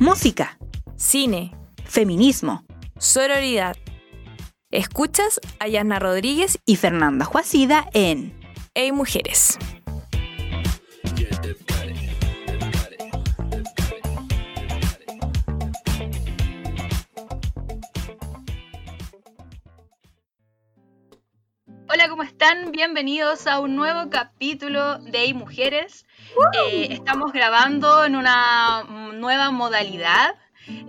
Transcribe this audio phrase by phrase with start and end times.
[0.00, 0.58] música,
[0.96, 2.64] cine, feminismo
[2.98, 3.76] sororidad.
[4.70, 8.32] Escuchas a Yasna Rodríguez y Fernanda Juacida en
[8.74, 9.58] Hey Mujeres.
[21.90, 22.72] Hola, ¿cómo están?
[22.72, 26.06] Bienvenidos a un nuevo capítulo de Hey Mujeres.
[26.52, 30.34] Eh, estamos grabando en una nueva modalidad.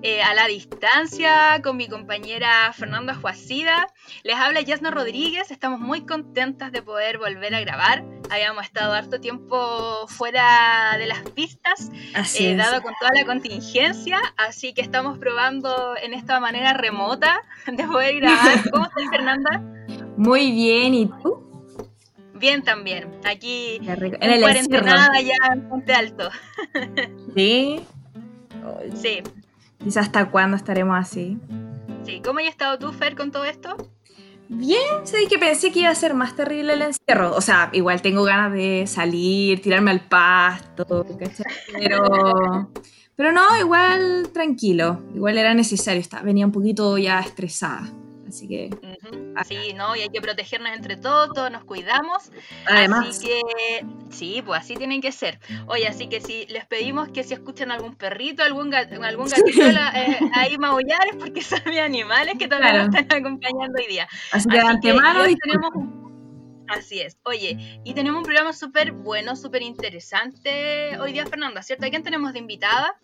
[0.04, 3.88] eh, a la distancia con mi compañera Fernanda Juacida.
[4.24, 5.50] Les habla Yasna Rodríguez.
[5.50, 8.04] Estamos muy contentas de poder volver a grabar.
[8.30, 11.90] Habíamos estado harto tiempo fuera de las pistas,
[12.38, 14.20] eh, dado con toda la contingencia.
[14.38, 18.62] Así que estamos probando en esta manera remota de poder grabar.
[18.72, 19.62] ¿Cómo estás, Fernanda?
[20.18, 21.51] Muy bien, ¿y tú?
[22.42, 23.08] Bien también.
[23.24, 26.30] Aquí En el en cuarentenada ya en Puente Alto.
[27.36, 27.82] Sí.
[28.96, 29.24] Sí,
[29.84, 31.40] Quizás hasta cuándo estaremos así.
[32.06, 32.22] sí.
[32.24, 33.76] ¿Cómo has estado tú, Fer, con todo esto?
[34.50, 37.34] Bien, sabes que pensé que iba a ser más terrible el encierro.
[37.36, 41.06] O sea, igual tengo ganas de salir, tirarme al pasto.
[41.74, 42.70] Pero,
[43.16, 45.02] pero no, igual tranquilo.
[45.16, 46.04] Igual era necesario.
[46.24, 47.90] Venía un poquito ya estresada.
[48.32, 49.34] Así que, Ujú.
[49.46, 49.94] Sí, ¿no?
[49.96, 52.32] Y hay que protegernos entre todos, todos nos cuidamos.
[52.66, 55.40] además, Así que, sí, pues así tienen que ser.
[55.68, 59.70] Oye, así que si les pedimos que si escuchan algún perrito, algún, gat- algún gatito
[59.72, 62.88] la- eh, ahí maullar es porque son mis animales que todavía Claro.
[62.88, 64.08] nos están acompañando hoy día.
[64.32, 65.62] así que Así antemano, disculpen.
[65.62, 66.02] tenemos
[66.68, 67.18] Así es.
[67.24, 71.86] Oye, y tenemos un programa súper bueno, súper interesante hoy día, Fernanda, ¿cierto?
[71.86, 72.96] ¿A quién tenemos de invitada?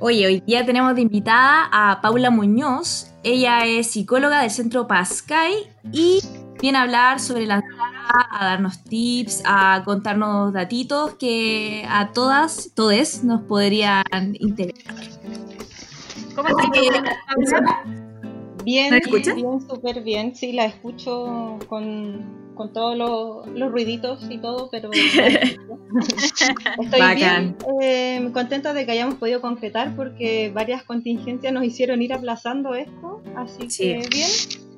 [0.00, 3.12] Oye, hoy día tenemos de invitada a Paula Muñoz.
[3.28, 5.52] Ella es psicóloga del Centro Pascay
[5.90, 6.20] y
[6.60, 7.60] viene a hablar sobre la
[8.08, 14.04] a darnos tips, a contarnos datitos que a todas, todes nos podrían
[14.38, 14.94] interesar.
[16.36, 18.05] ¿Cómo estás?
[18.66, 19.34] Bien, ¿Me escuchas?
[19.36, 20.34] bien, súper bien.
[20.34, 24.90] Sí, la escucho con, con todos los, los ruiditos y todo, pero
[26.82, 27.16] estoy Bacán.
[27.16, 32.74] bien eh, contenta de que hayamos podido concretar porque varias contingencias nos hicieron ir aplazando
[32.74, 33.84] esto, así Sí.
[33.84, 34.28] que bien,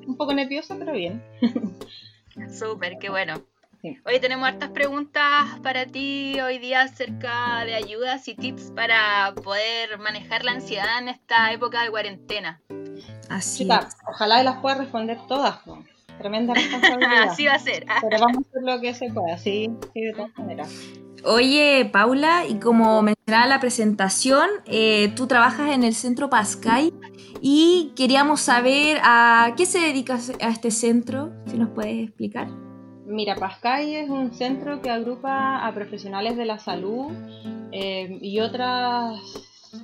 [0.07, 1.23] un poco nerviosa, pero bien.
[2.53, 3.41] Súper, qué bueno.
[3.81, 3.97] Sí.
[4.05, 9.97] Hoy tenemos hartas preguntas para ti hoy día acerca de ayudas y tips para poder
[9.99, 12.61] manejar la ansiedad en esta época de cuarentena.
[13.29, 13.97] Así Chica, es.
[14.07, 15.59] ojalá las pueda responder todas,
[16.17, 17.23] tremenda responsabilidad.
[17.29, 17.85] Así va a ser.
[18.01, 20.69] Pero vamos a hacer lo que se pueda, sí, sí, de todas maneras.
[21.25, 26.93] Oye, Paula, y como mencionaba en la presentación, eh, tú trabajas en el Centro Pascay
[27.41, 32.47] y queríamos saber a qué se dedica a este centro, si nos puedes explicar.
[33.05, 37.07] Mira, Pascay es un centro que agrupa a profesionales de la salud
[37.71, 39.19] eh, y, otras,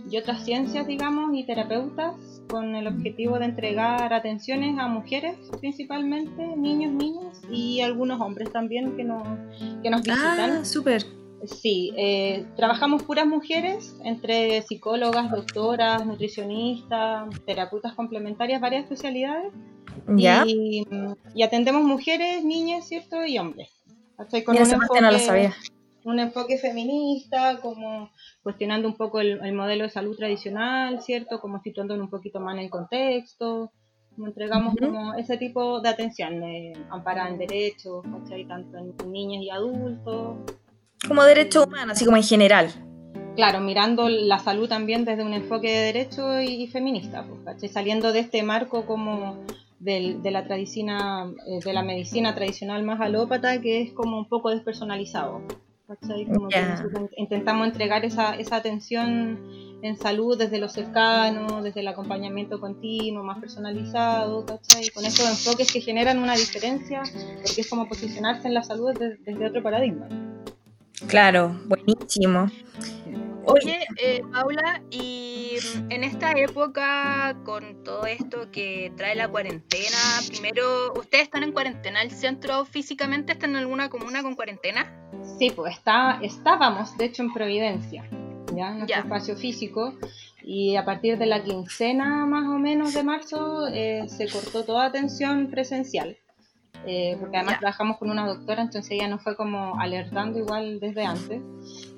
[0.09, 2.15] y otras ciencias, digamos, y terapeutas
[2.49, 8.95] con el objetivo de entregar atenciones a mujeres principalmente, niños, niñas y algunos hombres también
[8.95, 9.27] que nos,
[9.81, 10.51] que nos visitan.
[10.51, 11.05] Ah, súper.
[11.45, 19.53] Sí, eh, trabajamos puras mujeres, entre psicólogas, doctoras, nutricionistas, terapeutas complementarias, varias especialidades.
[20.07, 20.43] ¿Ya?
[20.45, 20.85] Y,
[21.33, 23.25] y atendemos mujeres, niñas, ¿cierto?
[23.25, 23.69] Y hombres.
[24.17, 24.43] ¿Cachai?
[24.43, 25.53] Con Mira, un no lo sabía.
[26.05, 28.11] Un enfoque feminista, como
[28.43, 31.39] cuestionando un poco el, el modelo de salud tradicional, ¿cierto?
[31.41, 33.71] Como situándolo un poquito más en el contexto,
[34.15, 34.85] como entregamos Ujú.
[34.85, 38.45] como ese tipo de atención, eh, amparada en derechos, ¿cachai?
[38.45, 40.37] Tanto en, niños y adultos.
[41.07, 42.69] Como derecho humano, así como en general.
[43.35, 47.67] Claro, mirando la salud también desde un enfoque de derecho y, y feminista, pues, ¿cachai?
[47.69, 49.43] Saliendo de este marco como
[49.79, 54.29] del- de la tradicina, eh, de la medicina tradicional más alópata, que es como un
[54.29, 55.41] poco despersonalizado.
[55.87, 56.25] ¿Cachai?
[56.25, 59.39] Como que nosotros intentamos entregar esa, esa atención
[59.81, 64.89] en salud desde lo cercano, desde el acompañamiento continuo, más personalizado, ¿cachai?
[64.89, 67.03] Con estos enfoques que generan una diferencia,
[67.43, 70.07] porque es como posicionarse en la salud desde, desde otro paradigma.
[71.07, 72.49] Claro, buenísimo.
[73.47, 79.97] Oye, eh, Paula, y mm, en esta época, con todo esto que trae la cuarentena,
[80.27, 82.01] primero, ¿ustedes están en cuarentena?
[82.01, 84.91] ¿El centro físicamente está en alguna comuna con cuarentena?
[85.37, 88.03] Sí, pues está, estábamos, de hecho, en Providencia,
[88.55, 88.69] ¿ya?
[88.69, 88.99] En nuestro Ya.
[88.99, 89.93] espacio físico.
[90.43, 94.85] Y a partir de la quincena más o menos de marzo eh, se cortó toda
[94.85, 96.17] atención presencial.
[96.87, 97.59] Eh, porque además Ya.
[97.61, 101.41] trabajamos con una doctora, entonces ella nos fue como alertando igual desde antes.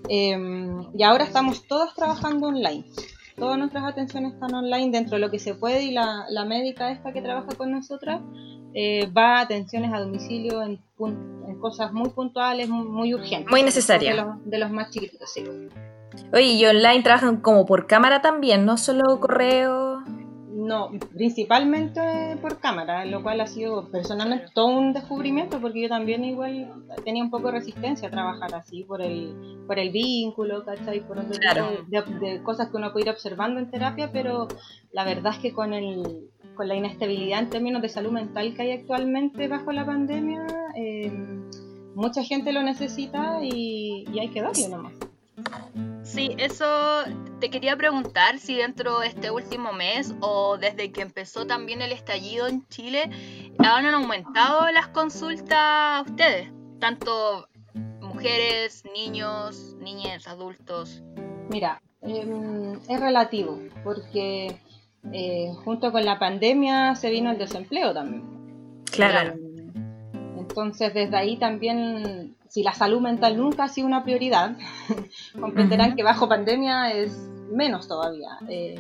[0.10, 0.38] Eh,
[0.98, 2.86] y ahora estamos todos trabajando online.
[3.38, 6.90] Todas nuestras atenciones están online dentro de lo que se puede y la, la médica
[6.92, 8.22] esta que trabaja con nosotras
[8.74, 10.80] eh, va a atenciones a domicilio en,
[11.48, 13.50] en cosas muy puntuales, muy, muy urgentes.
[13.52, 14.12] Muy necesaria.
[14.12, 15.44] De los, de los más chiquititos, sí.
[16.34, 19.87] Oye, y online trabajan como por cámara también, no solo correo.
[20.68, 22.02] No, principalmente
[22.42, 26.74] por cámara, lo cual ha sido personalmente todo un descubrimiento porque yo también igual
[27.06, 31.00] tenía un poco de resistencia a trabajar así por el, por el vínculo, ¿cachai?
[31.00, 31.38] Por otro
[31.88, 34.50] de, de, cosas que uno puede ir observando en terapia, pero
[34.92, 38.64] la verdad es que con el con la inestabilidad en términos de salud mental que
[38.64, 41.10] hay actualmente bajo la pandemia, eh,
[41.96, 44.94] mucha gente lo necesita y, y hay que darle nomás.
[46.08, 47.04] Sí, eso
[47.42, 51.92] te quería preguntar si dentro de este último mes o desde que empezó también el
[51.92, 53.10] estallido en Chile,
[53.60, 56.50] ¿han aumentado las consultas a ustedes?
[56.80, 57.50] Tanto
[58.02, 61.04] mujeres, niños, niñas, adultos.
[61.50, 64.58] Mira, em, es relativo, porque
[65.12, 68.24] eh, junto con la pandemia se vino el desempleo también.
[68.90, 69.36] Claro.
[70.58, 74.58] Entonces, desde ahí también si la salud mental nunca ha sido una prioridad,
[75.40, 78.40] comprenderán que bajo pandemia es menos todavía.
[78.50, 78.74] Eh,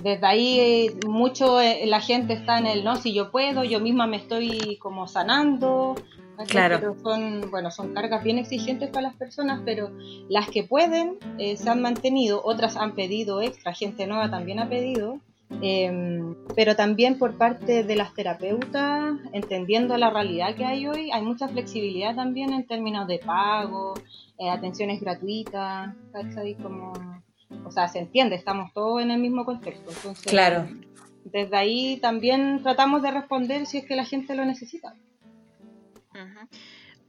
[0.00, 3.80] desde ahí eh, mucho eh, la gente está en el, no, si yo puedo, yo
[3.80, 5.96] misma me estoy como sanando.
[6.46, 6.78] Claro.
[6.78, 9.90] Pero son, bueno, son cargas bien exigentes para las personas, pero
[10.28, 15.18] las que pueden se han mantenido, otras han pedido extra, gente nueva también ha pedido.
[15.60, 21.22] Em, pero también por parte de las terapeutas, entendiendo la realidad que hay hoy, hay
[21.22, 23.94] mucha flexibilidad también en términos de pago,
[24.38, 26.54] eh, atenciones gratuitas, ¿cachai?
[26.54, 26.92] Como,
[27.64, 29.90] o sea, se entiende, estamos todos en el mismo contexto.
[29.90, 30.68] Entonces, claro.
[31.24, 34.96] Desde ahí también tratamos de responder si es que la gente lo necesita.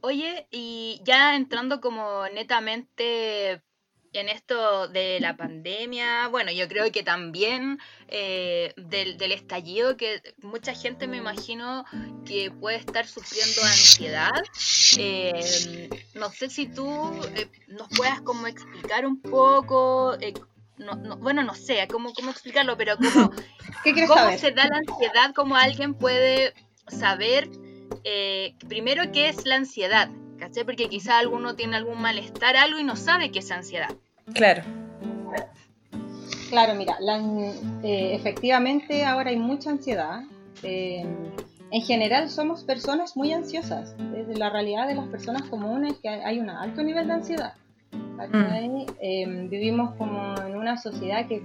[0.00, 3.62] Oye, y ya entrando como netamente
[4.14, 10.72] en esto de la pandemia, bueno, yo creo que también eh, del, estallido, que mucha
[10.72, 11.84] gente me imagino
[12.24, 14.30] que puede estar sufriendo ansiedad.
[14.98, 16.86] Eh, no sé si tú
[17.34, 20.16] eh, nos puedas como explicar un poco,
[21.18, 23.32] bueno, no sé cómo, cómo explicarlo, pero cómo,
[24.06, 26.54] ¿Cómo se da la ansiedad, cómo alguien puede
[26.86, 27.50] saber
[28.68, 30.08] primero qué es la ansiedad.
[30.44, 30.66] ¿Caché?
[30.66, 33.88] Porque quizá alguno tiene algún malestar, algo y no sabe qué es ansiedad.
[34.34, 34.62] Claro.
[36.50, 36.98] Claro, mira,
[37.82, 40.20] eh, efectivamente ahora hay mucha ansiedad.
[40.62, 41.02] Eh,
[41.70, 43.96] en general somos personas muy ansiosas.
[43.96, 47.54] Desde la realidad de las personas comunes que hay un alto nivel de ansiedad.
[47.94, 48.86] Mm.
[49.00, 51.42] Eh, vivimos como en una sociedad que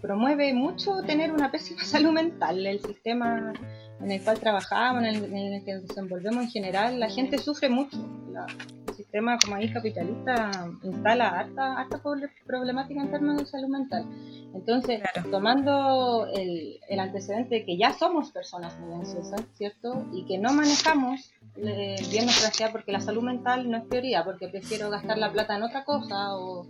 [0.00, 2.66] promueve mucho tener una pésima salud mental.
[2.66, 3.52] El sistema
[4.00, 7.38] en el cual trabajamos, en el, en el que nos desenvolvemos en general, la gente
[7.38, 7.96] sufre mucho.
[8.32, 8.46] La,
[8.94, 10.50] sistema como ahí capitalista
[10.82, 12.00] instala harta, harta
[12.46, 14.06] problemática en términos de salud mental.
[14.54, 20.06] Entonces, tomando el, el, antecedente de que ya somos personas muy ansiosas, ¿cierto?
[20.12, 24.48] Y que no manejamos eh, bien ansiedad porque la salud mental no es prioridad, porque
[24.48, 26.66] prefiero gastar la plata en otra cosa o,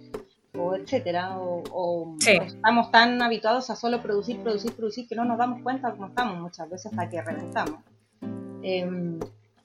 [0.58, 5.62] o etcétera, o, estamos tan habituados a solo producir, producir, producir que no nos damos
[5.62, 7.80] cuenta cómo estamos muchas veces hasta que reventamos.
[8.62, 9.18] Eh,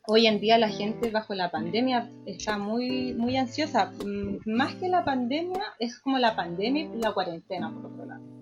[0.07, 3.91] hoy en día la gente bajo la pandemia está muy, muy ansiosa.
[4.05, 8.38] Mm, más que la pandemia, es como la pandemia y la cuarentena, por otro lado.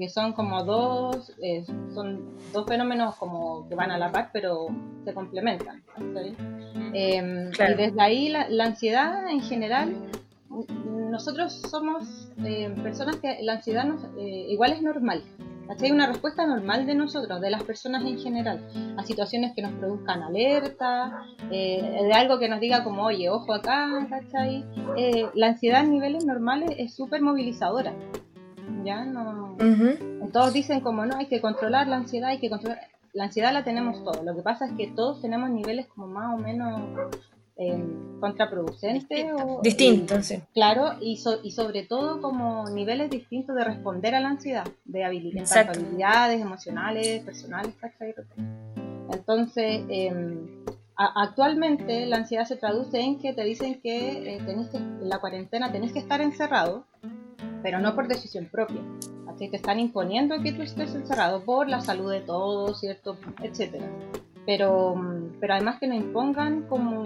[0.00, 1.62] Que son como dos, eh,
[1.94, 4.68] son dos fenómenos como que van a la par, pero
[5.04, 5.82] se complementan.
[6.94, 9.94] Em, y desde ahí la, ansiedad en general,
[11.10, 13.86] nosotros somos eh, personas que la ansiedad
[14.18, 15.22] eh, igual es normal.
[15.78, 18.60] Hay una respuesta normal de nosotros, de las personas en general,
[18.96, 23.54] a situaciones que nos produzcan alerta, eh, de algo que nos diga como, oye, ojo
[23.54, 24.64] acá, ¿cachai?
[24.96, 27.94] Eh, la ansiedad en niveles normales es súper movilizadora.
[28.84, 29.04] ¿Ya?
[29.04, 29.56] No,
[30.32, 32.80] Todos dicen como, no, hay que controlar la ansiedad, hay que controlar...
[33.12, 34.24] La ansiedad la tenemos todos.
[34.24, 36.80] Lo que pasa es que todos tenemos niveles como más o menos
[38.20, 39.32] contraproducente.
[39.32, 40.40] O, Distinto, sí.
[40.54, 46.40] Claro, y, y sobre todo como niveles distintos de responder a la ansiedad, de habilidades
[46.40, 47.74] emocionales, personales,
[49.12, 50.64] Entonces, em,
[50.96, 55.72] actualmente la ansiedad se traduce en que te dicen que, eh, que en la cuarentena
[55.72, 56.84] tenés que estar encerrado,
[57.62, 58.80] pero no por decisión propia.
[59.28, 63.16] Así te están imponiendo que tú estés encerrado por la salud de todos, ¿cierto?
[63.42, 63.86] Etcétera
[64.46, 64.94] pero,
[65.38, 67.02] pero además que nos impongan como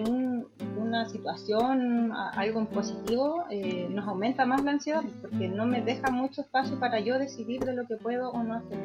[0.78, 6.10] una situación, algo en positivo, eh, nos aumenta más la ansiedad porque no me deja
[6.10, 8.78] mucho espacio para yo decidir de lo que puedo o no hacer.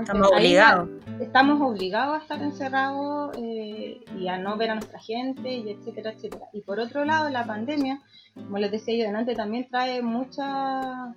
[0.00, 0.88] Estamos obligados.
[1.20, 6.12] Estamos obligados a estar encerrados eh, y a no ver a nuestra gente, y etcétera,
[6.12, 6.46] etcétera.
[6.52, 8.00] Y por otro lado, la pandemia,
[8.34, 11.14] como les decía yo delante, también trae mucha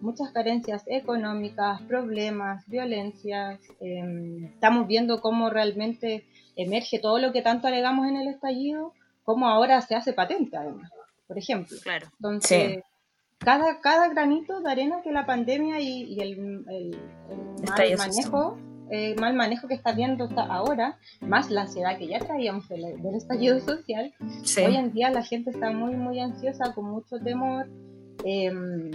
[0.00, 3.58] muchas carencias económicas, problemas, violencias.
[3.80, 6.26] Em, estamos viendo cómo realmente
[6.56, 8.92] emerge todo lo que tanto alegamos en el estallido,
[9.24, 10.90] cómo ahora se hace patente además,
[11.26, 11.76] por ejemplo.
[11.82, 12.06] Claro.
[12.18, 12.84] Entonces,
[13.38, 16.96] cada, cada granito de arena que la pandemia y, el,
[17.68, 18.56] mal manejo,
[18.90, 23.60] eh, mal manejo que está viendo ahora, más la ansiedad que ya traíamos del, estallido
[23.60, 24.12] social,
[24.64, 27.68] hoy en día la gente está muy, muy ansiosa, con mucho temor.
[28.24, 28.90] Em,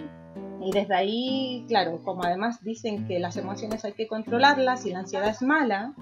[0.61, 4.99] y desde ahí, claro, como además dicen que las emociones hay que controlarlas y la
[4.99, 5.93] ansiedad es mala,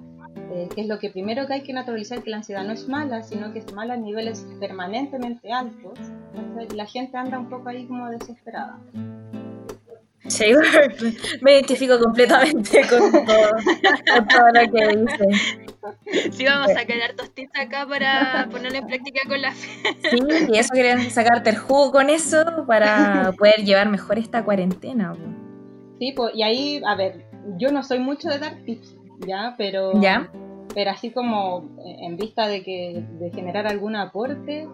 [0.52, 2.88] eh, que es lo que primero que hay que naturalizar, que la ansiedad no es
[2.88, 6.00] mala, sino que es mala a niveles permanentemente altos,
[6.34, 8.80] entonces la gente anda un poco ahí como desesperada.
[10.26, 10.46] Sí,
[11.42, 13.52] me identifico completamente con todo,
[14.54, 16.32] lo que dice.
[16.32, 19.70] Sí, vamos a quedar tostitos acá para ponerlo en práctica con la fe.
[20.10, 20.20] Sí,
[20.50, 25.16] y eso quería sacarte el jugo con eso para poder llevar mejor esta cuarentena.
[26.00, 27.26] Sí, pues, y ahí, a ver,
[27.58, 28.96] yo no soy mucho de dar tips,
[29.26, 29.56] ¿ya?
[29.58, 29.94] Pero,
[30.74, 31.70] pero así como
[32.02, 34.68] en vista de que de generar algún aporte,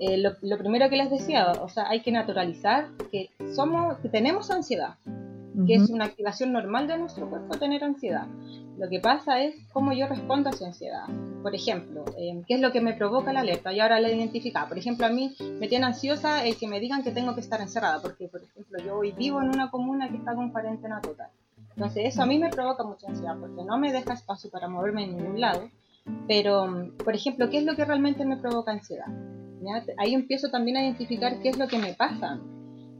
[0.00, 4.50] eh, lo, primero que les decía, o sea, hay que naturalizar que somos, que tenemos
[4.50, 4.94] ansiedad,
[5.66, 8.26] que es una activación normal de nuestro cuerpo tener ansiedad.
[8.78, 11.04] Lo que pasa es cómo yo respondo a esa ansiedad.
[11.42, 13.74] Por ejemplo, eh, ¿qué es lo que me provoca la alerta?
[13.74, 14.66] Y ahora la identifica.
[14.66, 17.60] Por ejemplo, a mí me tiene ansiosa el que me digan que tengo que estar
[17.60, 21.28] encerrada, porque, por ejemplo, yo hoy vivo en una comuna que está con cuarentena total.
[21.76, 25.04] Entonces, eso a mí me provoca mucha ansiedad, porque no me deja espacio para moverme
[25.04, 25.68] en ningún lado.
[26.26, 29.08] Pero, por ejemplo, ¿qué es lo que realmente me provoca ansiedad?
[29.98, 32.40] Ahí empiezo también a identificar qué es lo que me pasa.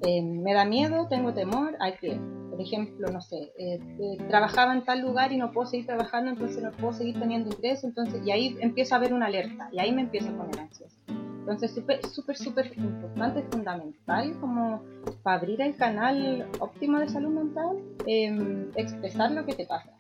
[0.02, 2.18] Eh, me da miedo, tengo temor a que,
[2.50, 6.30] por ejemplo, no sé, eh, eh, trabajaba en tal lugar y no puedo seguir trabajando,
[6.30, 9.78] entonces no puedo seguir teniendo ingresos, entonces, y ahí empiezo a ver una alerta, y
[9.78, 10.96] ahí me empiezo a poner ansiosa.
[11.40, 14.82] Entonces, súper, súper, súper importante, fundamental, como
[15.22, 19.90] para abrir el canal óptimo de salud mental, em, expresar lo que te pasa.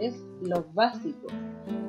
[0.00, 1.28] Es lo básico.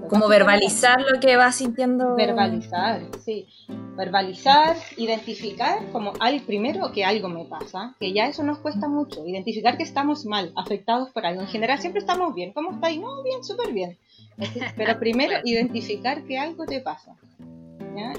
[0.10, 2.16] como verbalizar lo que vas sintiendo.
[2.16, 3.48] Verbalizar, sí
[3.96, 9.26] verbalizar, identificar como al primero que algo me pasa, que ya eso nos cuesta mucho,
[9.28, 11.42] identificar que estamos mal, afectados por algo.
[11.42, 13.00] En general siempre estamos bien, ¿cómo estáis?
[13.00, 13.98] No, bien, súper bien.
[14.78, 17.16] Pero primero identificar que algo te pasa.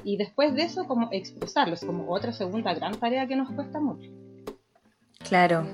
[0.04, 3.80] Y después de eso, como expresarlo, es como otra segunda gran tarea que nos cuesta
[3.80, 4.10] mucho.
[5.28, 5.66] Claro.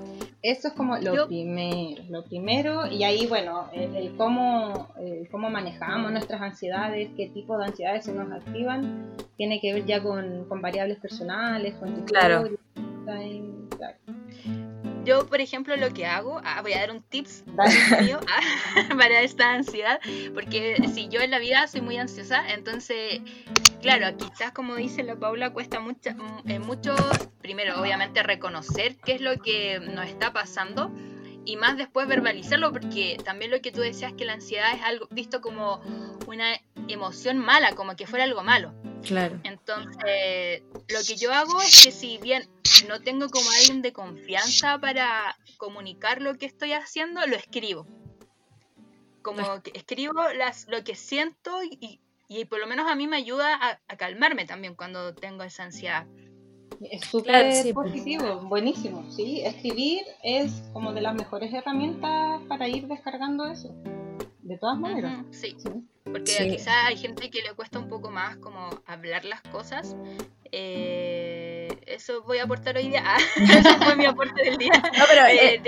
[0.49, 4.88] Eso es como lo primero, lo primero, y ahí, bueno, el, cómo,
[5.31, 10.02] cómo manejamos nuestras ansiedades, qué tipo de ansiedades se nos activan, tiene que ver ya
[10.02, 12.49] con, con variables personales, con tu claro.
[15.05, 17.45] Yo, por ejemplo, lo que hago, ah, voy a dar un tips
[18.02, 20.00] mío ah, para esta ansiedad,
[20.33, 23.21] porque si yo en la vida soy muy ansiosa, entonces,
[23.81, 26.95] claro, quizás como dice la Paula, cuesta mucho, mm, eh, mucho,
[27.41, 30.91] primero, obviamente, reconocer qué es lo que nos está pasando
[31.45, 35.09] y más después verbalizarlo, porque también lo que tú decías que la ansiedad es algo
[35.11, 35.81] visto como
[36.27, 38.75] una emoción mala, como que fuera algo malo.
[39.03, 39.41] Claro.
[39.45, 42.49] Entonces, lo que yo hago es que si bien
[42.87, 47.87] no tengo como alguien de confianza para comunicar lo que estoy haciendo, lo escribo.
[49.23, 53.17] Como que escribo las, lo que siento y, y por lo menos a mí me
[53.17, 56.07] ayuda a, a calmarme también cuando tengo esa ansiedad.
[56.81, 59.41] Es súper positivo, buenísimo, sí.
[59.45, 63.75] Escribir es como de las mejores herramientas para ir descargando eso.
[64.43, 65.25] De todas maneras.
[65.31, 65.57] sí.
[66.05, 69.97] Porque quizás hay gente que le cuesta un poco más como hablar las cosas.
[70.53, 71.48] Eh,
[71.88, 73.04] eso voy a aportar hoy día.
[73.37, 74.73] eso fue mi aporte del día.
[74.73, 75.61] No, pero, eh,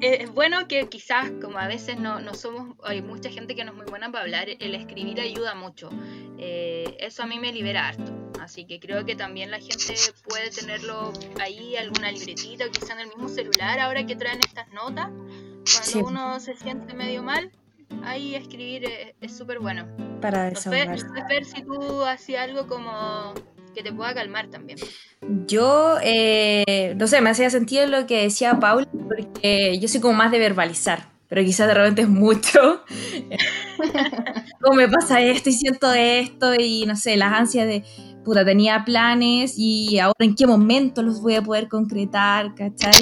[0.00, 3.64] eh, es bueno que quizás, como a veces no, no, somos, hay mucha gente que
[3.64, 5.90] no es muy buena para hablar, el escribir ayuda mucho.
[6.38, 8.12] eso a mí me libera harto.
[8.40, 9.94] Así que creo que también la gente
[10.28, 14.68] puede tenerlo ahí, alguna libretita o quizá en el mismo celular, ahora que traen estas
[14.72, 15.10] notas.
[15.72, 17.50] Cuando uno se siente medio mal,
[18.02, 19.86] ahí escribir es súper bueno.
[20.20, 21.06] Para desahogarse.
[21.06, 23.34] No ver si tú hacías algo como
[23.74, 24.78] que te pueda calmar también.
[25.46, 30.14] Yo, eh, no sé, me hacía sentido lo que decía Paul, porque yo soy como
[30.14, 32.84] más de verbalizar, pero quizás de repente es mucho.
[34.60, 37.84] como me pasa esto y siento esto y no sé, las ansias de,
[38.24, 42.92] puta, tenía planes y ahora en qué momento los voy a poder concretar, ¿cachai?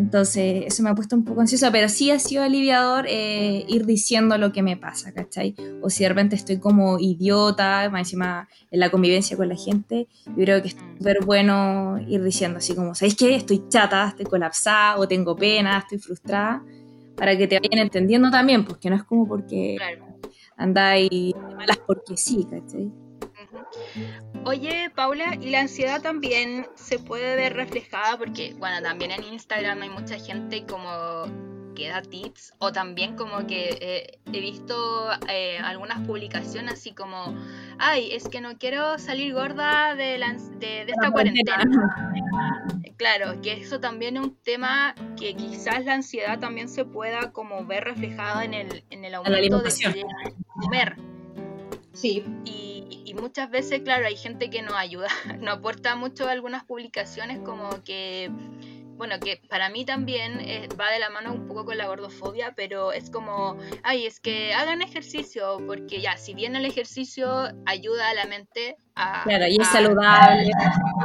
[0.00, 3.84] Entonces, eso me ha puesto un poco ansiosa, pero sí ha sido aliviador eh, ir
[3.84, 5.54] diciendo lo que me pasa, ¿cachai?
[5.82, 10.08] O si de repente estoy como idiota, más encima en la convivencia con la gente,
[10.24, 10.96] yo creo que es mm.
[10.96, 13.34] súper bueno ir diciendo así como, ¿sabéis qué?
[13.34, 16.64] Estoy chata, estoy colapsada, o tengo pena, estoy frustrada,
[17.14, 19.76] para que te vayan entendiendo también, porque no es como porque
[20.56, 22.90] andáis malas porque sí, ¿cachai?
[24.44, 29.82] Oye, Paula, y la ansiedad también se puede ver reflejada porque, bueno, también en Instagram
[29.82, 31.24] hay mucha gente como
[31.74, 37.34] que da tips o también como que eh, he visto eh, algunas publicaciones así como
[37.78, 41.64] ay, es que no quiero salir gorda de, la, de, de esta cuarentena.
[42.96, 47.64] Claro, que eso también es un tema que quizás la ansiedad también se pueda como
[47.64, 50.06] ver reflejada en el, en el aumento de querer
[50.60, 50.96] comer.
[51.94, 52.24] Sí.
[52.44, 55.08] Y, y muchas veces, claro, hay gente que nos ayuda,
[55.40, 58.30] nos aporta mucho algunas publicaciones como que
[59.00, 62.52] bueno, que para mí también eh, va de la mano un poco con la gordofobia,
[62.54, 68.10] pero es como, ay, es que hagan ejercicio, porque ya, si bien el ejercicio ayuda
[68.10, 69.22] a la mente a...
[69.24, 70.50] Claro, y es saludable.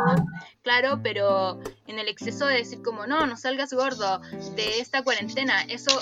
[0.62, 4.20] claro, pero en el exceso de decir como, no, no salgas gordo
[4.58, 5.98] de esta cuarentena, eso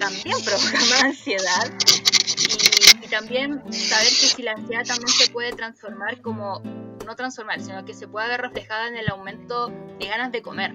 [0.00, 1.70] también provoca más ansiedad.
[3.10, 6.60] También saber que si la ansiedad también se puede transformar como,
[7.06, 10.74] no transformar, sino que se puede ver reflejada en el aumento de ganas de comer.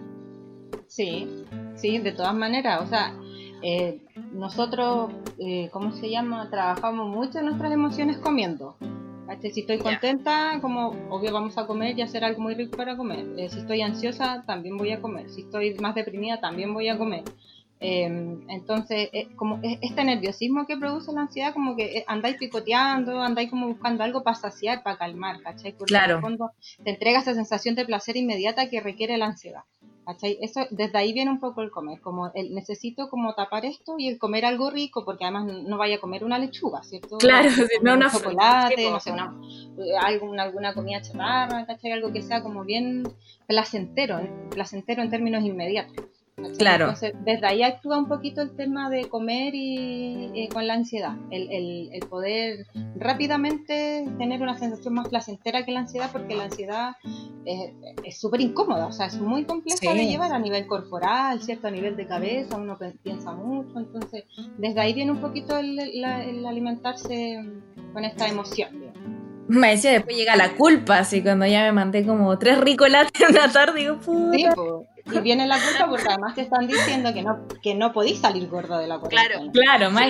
[0.88, 2.82] Sí, sí, de todas maneras.
[2.82, 3.18] O sea,
[3.62, 4.02] eh,
[4.32, 6.50] nosotros, eh, ¿cómo se llama?
[6.50, 8.78] Trabajamos mucho nuestras emociones comiendo.
[9.42, 13.26] Si estoy contenta, como obvio vamos a comer y hacer algo muy rico para comer.
[13.38, 15.30] Eh, si estoy ansiosa, también voy a comer.
[15.30, 17.24] Si estoy más deprimida, también voy a comer.
[17.88, 23.68] Em, entonces, como este nerviosismo que produce la ansiedad, como que andáis picoteando, andáis como
[23.68, 25.74] buscando algo para saciar, para calmar, ¿cachai?
[25.74, 26.14] Porque claro.
[26.14, 26.52] en el fondo
[26.84, 29.62] te entrega esa sensación de placer inmediata que requiere la ansiedad.
[30.04, 30.38] ¿Cachai?
[30.42, 34.08] Eso, desde ahí viene un poco el comer, como el necesito como tapar esto y
[34.08, 37.18] el comer algo rico, porque además no vaya a comer una lechuga, ¿cierto?
[37.18, 37.50] Claro,
[37.82, 39.36] no una chocolate, no sé, una,
[40.02, 41.92] alguna, alguna comida chatarra, ¿cachai?
[41.92, 43.04] Algo que sea como bien
[43.48, 44.20] placentero,
[44.52, 46.06] placentero en términos inmediatos.
[46.58, 46.86] Claro.
[46.86, 51.16] Entonces, desde ahí actúa un poquito el tema de comer y eh, con la ansiedad,
[51.32, 56.44] el, el, el, poder rápidamente tener una sensación más placentera que la ansiedad, porque la
[56.44, 56.96] ansiedad
[58.04, 61.68] es súper incómoda, o sea, es muy compleja de llevar a nivel corporal, ¿cierto?
[61.68, 64.26] A nivel de cabeza, uno piensa mucho, entonces,
[64.58, 67.40] desde ahí viene un poquito el, el alimentarse
[67.94, 68.92] con esta emoción,
[69.48, 73.36] Me decía, después llega la culpa, así cuando ya me mandé como tres ricolates en
[73.36, 74.38] una tarde, digo, puta.
[74.38, 77.94] Sí, pues, y viene la culpa porque además te están diciendo que no, que no
[77.94, 79.52] podís salir gorda de la cuarentena.
[79.52, 80.08] Claro, claro, más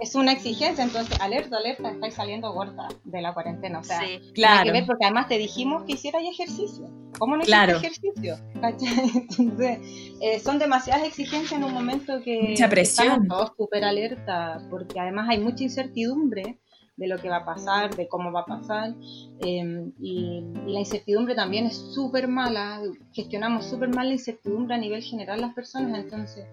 [0.00, 3.80] Es una exigencia, entonces, alerta, alerta, estáis saliendo gorda de la cuarentena.
[3.80, 4.20] O sea, Sí.
[4.34, 4.64] Claro.
[4.64, 6.88] que ver porque además te dijimos que hicieras ejercicio.
[7.18, 7.78] ¿Cómo no Claro.
[7.78, 8.36] hiciste ejercicio?
[8.54, 9.78] Entonces,
[10.20, 13.06] eh, son demasiadas exigencias en un momento que Mucha presión.
[13.08, 16.58] estamos todos súper alerta, porque además hay mucha incertidumbre
[16.96, 18.94] de lo que va a pasar, de cómo va a pasar,
[19.40, 22.80] eh, y, y la incertidumbre también es súper mala,
[23.12, 26.44] gestionamos súper mal la incertidumbre a nivel general las personas, entonces,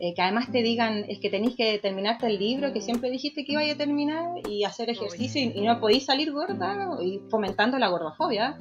[0.00, 3.44] eh, que además te digan, es que tenéis que terminarte el libro que siempre dijiste
[3.44, 7.78] que ibas a terminar y hacer ejercicio y, y no podéis salir gorda y fomentando
[7.78, 8.56] la gordofobia,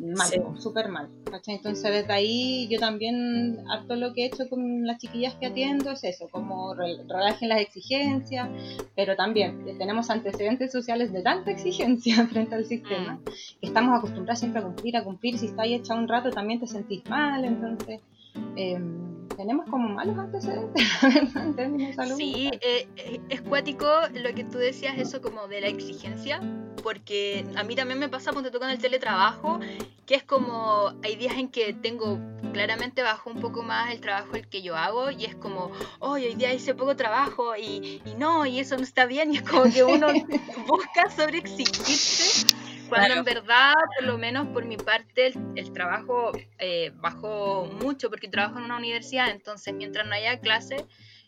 [0.00, 0.38] mal, Sí.
[0.58, 1.08] súper mal.
[1.30, 1.56] ¿cachai?
[1.56, 5.90] Entonces desde ahí yo también, harto lo que he hecho con las chiquillas que atiendo
[5.92, 8.48] es eso, como re- relajen las exigencias,
[8.94, 14.40] pero también eh, tenemos antecedentes sociales de tanta exigencia frente al sistema, que estamos acostumbrados
[14.40, 18.00] siempre a cumplir, a cumplir, si estás hecha un rato también te sentís mal, entonces
[18.56, 18.80] eh,
[19.36, 20.86] tenemos como malos antecedentes
[21.36, 22.16] en términos de salud.
[22.16, 26.40] Sí, eh, eh, es cuático lo que tú decías, eso como de la exigencia,
[26.82, 29.60] porque a mí también me pasa cuando toco en el teletrabajo,
[30.06, 32.18] que es como, hay días en que tengo,
[32.52, 36.12] claramente bajo un poco más el trabajo el que yo hago, y es como, oh,
[36.12, 39.42] hoy día hice poco trabajo, y, y no, y eso no está bien, y es
[39.42, 40.08] como que uno
[40.66, 42.54] busca sobreexigirse,
[42.88, 43.18] cuando Claro.
[43.20, 48.28] en verdad, por lo menos por mi parte, el, el trabajo eh, bajó mucho, porque
[48.28, 50.76] trabajo en una universidad, entonces mientras no haya clase,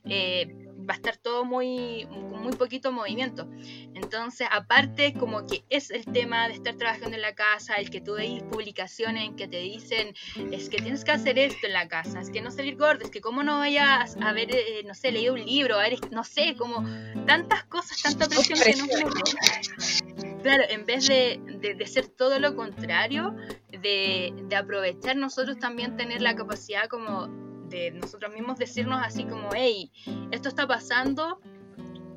[0.09, 0.55] eh,
[0.89, 3.49] va a estar todo muy con muy poquito movimiento.
[3.95, 8.01] Entonces, aparte como que es el tema de estar trabajando en la casa, el que
[8.01, 10.15] tú veis publicaciones en que te dicen
[10.53, 13.11] es que tienes que hacer esto en la casa, es que no salir gordo, es
[13.11, 16.23] que cómo no vayas a haber, eh, no sé, leído un libro, a ver, no
[16.23, 16.85] sé, como
[17.27, 20.26] tantas cosas, tanta presión que nos meten.
[20.43, 21.41] Claro, en vez de,
[21.77, 23.35] de- ser todo lo contrario,
[23.71, 27.27] de, de aprovechar nosotros también tener la capacidad como
[27.69, 29.91] de nosotros mismos decirnos así como, hey,
[30.31, 31.41] esto está pasando,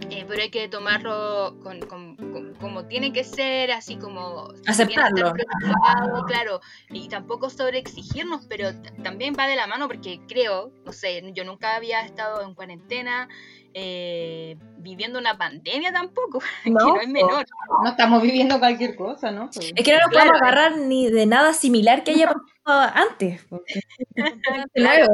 [0.09, 4.47] eh, pero hay que tomarlo con, con- con- como tiene que ser, así como...
[4.67, 5.27] Aceptarlo.
[5.27, 8.69] estar preocupado, claro, y tampoco sobreexigirnos, pero
[9.03, 13.27] también va de la mano porque creo, no sé, yo nunca había estado en cuarentena,
[13.73, 17.45] eh, viviendo una pandemia tampoco, que No, no es menor.
[17.83, 19.49] No estamos viviendo cualquier cosa, ¿no?
[19.53, 20.31] Pues, Es que no nos Claro.
[20.31, 22.33] podemos agarrar ni de nada similar que haya
[22.63, 23.45] pasado antes.
[23.49, 23.81] porque-
[24.73, 25.07] Claro.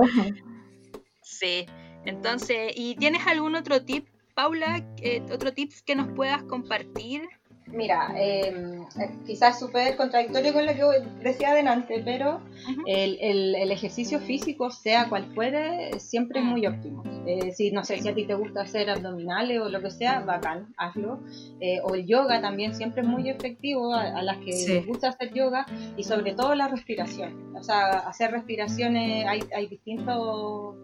[1.21, 1.65] Sí,
[2.05, 4.85] entonces, ¿y tienes algún otro tip, Paula?
[5.01, 7.23] Eh, ¿Otro tips que nos puedas compartir
[7.67, 8.79] Mira, eh,
[9.25, 10.83] quizás súper contradictorio con lo que
[11.23, 12.39] decía adelante, pero
[12.85, 17.03] el, el, ejercicio físico, sea cual fuere, siempre es muy óptimo.
[17.25, 20.19] Eh, si no sé si a ti te gusta hacer abdominales o lo que sea,
[20.19, 21.19] bacán, hazlo.
[21.59, 25.33] Eh, o el yoga también siempre es muy efectivo a, las que les gusta hacer
[25.33, 25.65] yoga
[25.97, 27.55] y sobre todo la respiración.
[27.55, 30.75] O sea, hacer respiraciones, hay, hay distintos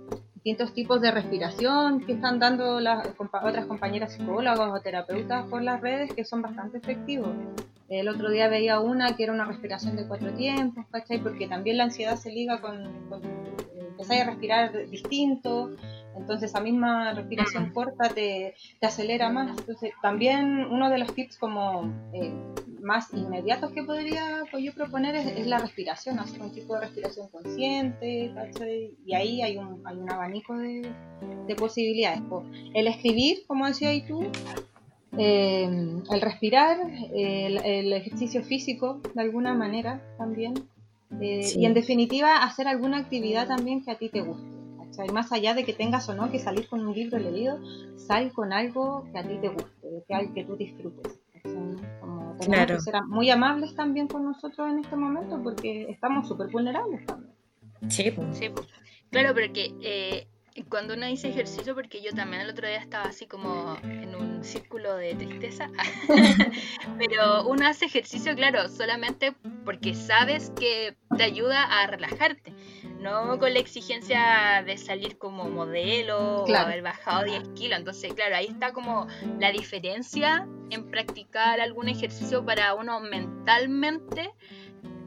[0.44, 5.80] distintos tipos de respiración que están dando las otras compañeras psicólogas o terapeutas por las
[5.82, 7.30] redes que son bastante efectivos.
[7.90, 11.22] El otro día veía una que era una respiración de cuatro tiempos, ¿cachai?
[11.22, 13.22] Porque también la ansiedad se liga con, con
[13.92, 15.76] empezar a respirar distinto,
[16.16, 19.58] entonces esa misma respiración corta te, te, acelera más.
[19.58, 22.34] Entonces también uno de los tips como eh,
[22.82, 27.28] más inmediatos que podría pues, yo proponer es, la respiración, hacer un tipo de respiración
[27.30, 28.34] consciente,
[29.06, 30.90] y ahí hay un, hay un abanico de,
[31.58, 32.22] posibilidades.
[32.74, 34.26] El escribir, como decías tú,
[35.18, 36.78] eh, el respirar,
[37.14, 40.54] el, ejercicio físico de alguna manera también,
[41.20, 44.61] eh, y en definitiva hacer alguna actividad también que a ti te guste.
[45.10, 47.60] Más allá de que tengas o no que salir con un libro leído,
[47.98, 51.20] sal con algo que a ti te guste, que, que tú disfrutes.
[51.32, 57.34] Que ser muy amables también con nosotros en este momento porque estamos súper vulnerables también.
[57.90, 58.50] Sí, sí
[59.10, 60.28] claro, porque eh,
[60.70, 64.44] cuando uno dice ejercicio, porque yo también el otro día estaba así como en un
[64.44, 65.70] círculo de tristeza,
[66.98, 69.34] pero uno hace ejercicio, claro, solamente
[69.64, 72.54] porque sabes que te ayuda a relajarte,
[73.02, 77.80] no con la exigencia de salir como modelo o haber bajado 10 kilos.
[77.80, 79.08] Entonces, claro, ahí está como
[79.40, 84.32] la diferencia en practicar algún ejercicio para uno mentalmente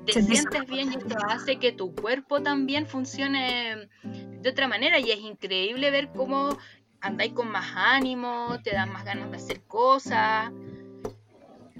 [0.04, 5.10] te sientes bien y esto hace que tu cuerpo también funcione de otra manera y
[5.10, 6.58] es increíble ver cómo
[7.00, 10.50] andáis con más ánimo, te dan más ganas de hacer cosas.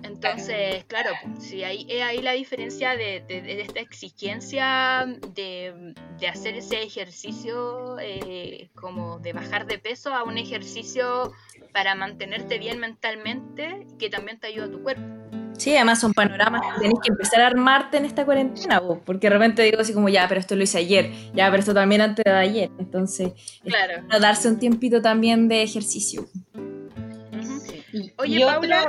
[0.05, 5.95] Entonces, claro, sí, ahí es ahí la diferencia de, esta exigencia de,
[6.31, 11.33] hacer ese ejercicio eh, como de bajar de peso a un ejercicio
[11.73, 15.03] para mantenerte bien mentalmente que también te ayuda a tu cuerpo.
[15.57, 19.29] Sí, además son panoramas que tenés que empezar a armarte en esta cuarentena, vos, porque
[19.29, 22.01] de repente digo así como, ya, pero esto lo hice ayer, ya, pero esto también
[22.01, 22.71] antes de ayer.
[22.79, 24.03] Entonces, claro.
[24.21, 26.29] darse un tiempito también de ejercicio.
[28.17, 28.89] Oye, Paula,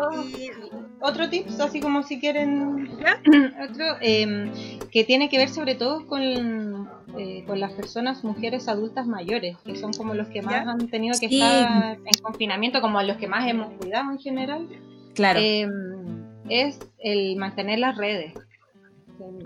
[1.01, 2.89] otro, tip, así como si quieren,
[3.69, 4.51] otro, em,
[4.91, 9.75] que tiene que ver sobre todo con, eh, con las personas, mujeres adultas mayores, que
[9.75, 13.47] son como los que más han tenido que estar en confinamiento, como los que más
[13.47, 14.67] hemos cuidado en general.
[15.13, 15.39] Claro.
[15.39, 15.67] Eh,
[16.49, 18.33] es el mantener las redes.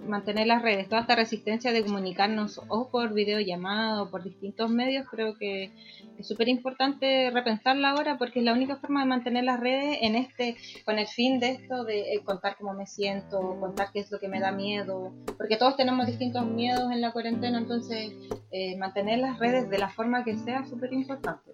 [0.08, 5.08] Mantener las redes, toda esta resistencia de comunicarnos o por videollamada o por distintos medios,
[5.10, 5.72] creo que
[6.18, 10.16] es súper importante repensarla ahora porque es la única forma de mantener las redes en
[10.16, 14.12] este, con el fin de esto de eh, contar cómo me siento, contar qué es
[14.12, 18.12] lo que me da miedo, porque todos tenemos distintos miedos en la cuarentena, entonces
[18.52, 21.52] eh, mantener las redes de la forma que sea es súper importante.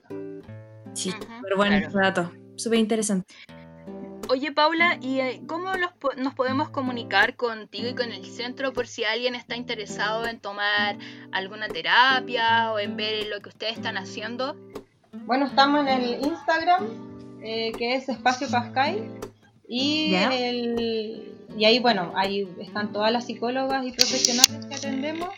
[0.93, 1.11] Sí,
[1.43, 3.33] pero bueno, dato, súper interesante.
[4.27, 5.69] Oye, Paula, ¿y eh, cómo
[6.17, 10.97] nos podemos comunicar contigo y con el centro por si alguien está interesado en tomar
[11.31, 14.55] alguna terapia o en ver lo que ustedes están haciendo?
[15.25, 16.87] Bueno, estamos en el Instagram,
[17.43, 19.07] eh, que es Espacio Pascal,
[19.67, 25.29] y, y ahí, bueno, ahí están todas las psicólogas y profesionales que atendemos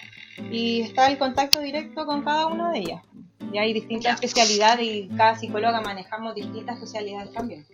[0.49, 3.03] y está el contacto directo con cada una de ellas.
[3.51, 7.65] Y hay distintas especialidades y cada psicóloga manejamos distintas especialidades también.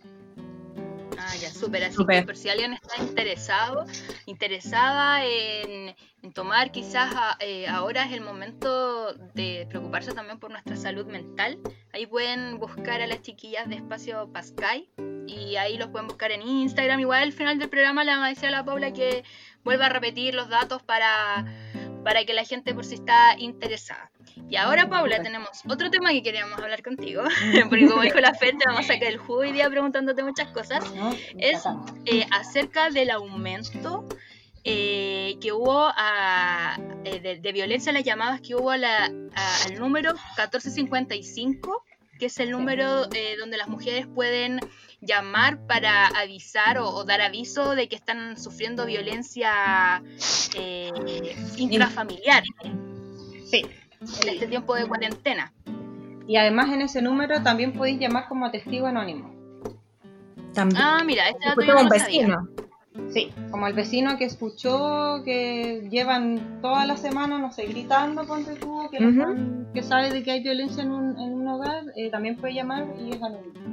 [1.33, 1.83] Ah, ya, súper.
[1.83, 3.85] Así que por si alguien está interesado,
[4.27, 5.95] interesada en,
[6.33, 11.57] tomar, quizás eh, ahora es el momento de preocuparse también por nuestra salud mental.
[11.91, 14.87] Ahí pueden buscar a las chiquillas de Espacio Pascal
[15.25, 16.99] y ahí los pueden buscar en Instagram.
[16.99, 19.23] Igual al final del programa le van a decir a la Paula que
[19.63, 21.45] vuelva a repetir los datos para,
[22.03, 24.12] para que la gente por si está interesada.
[24.49, 27.23] Y ahora, Paula, tenemos otro tema que queríamos hablar contigo,
[27.69, 30.49] porque como dijo la Fe, te vamos a sacar el jugo hoy día preguntándote muchas
[30.51, 30.83] cosas.
[31.37, 31.63] Es
[32.05, 34.07] eh, acerca del aumento
[34.63, 35.89] eh, que hubo
[37.05, 38.83] eh, de, violencia en las llamadas que hubo al
[39.77, 41.83] número 1455,
[42.19, 43.07] que es el número
[43.39, 44.59] donde las mujeres pueden
[45.01, 50.01] llamar para avisar o, dar aviso de que están sufriendo violencia
[51.57, 52.43] intrafamiliar.
[53.49, 53.65] Sí
[54.21, 55.51] en este tiempo de cuarentena.
[56.27, 59.33] Y además en ese número también podéis llamar como testigo anónimo.
[60.53, 60.81] También.
[60.81, 62.47] Ah, mira, este dato yo no vecino.
[63.09, 68.53] Sí, como el vecino que escuchó que llevan toda la semana, no sé, gritando, ponte
[68.55, 68.99] tú, que,
[69.73, 72.85] que sabe de que hay violencia en un, en un hogar, eh, también puede llamar
[72.99, 73.72] y es anónimo.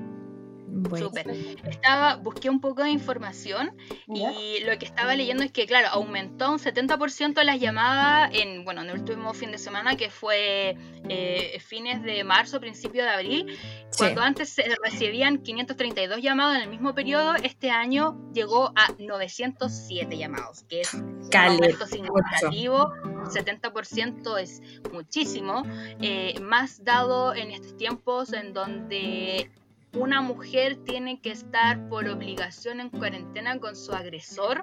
[0.97, 1.31] Súper.
[1.69, 6.51] Estaba, busqué un poco de información y lo que estaba leyendo es que, claro, aumentó
[6.51, 10.77] un 70% las llamadas en, bueno, en el último fin de semana que fue
[11.09, 13.59] eh, fines de marzo, principio de abril.
[13.97, 20.17] Cuando antes se recibían 532 llamados en el mismo periodo, este año llegó a 907
[20.17, 22.93] llamados, que es un aumento significativo.
[23.25, 25.63] 70% es muchísimo,
[26.01, 29.51] eh, más dado en estos tiempos en donde
[29.93, 34.63] una mujer tiene que estar por obligación en cuarentena con su agresor.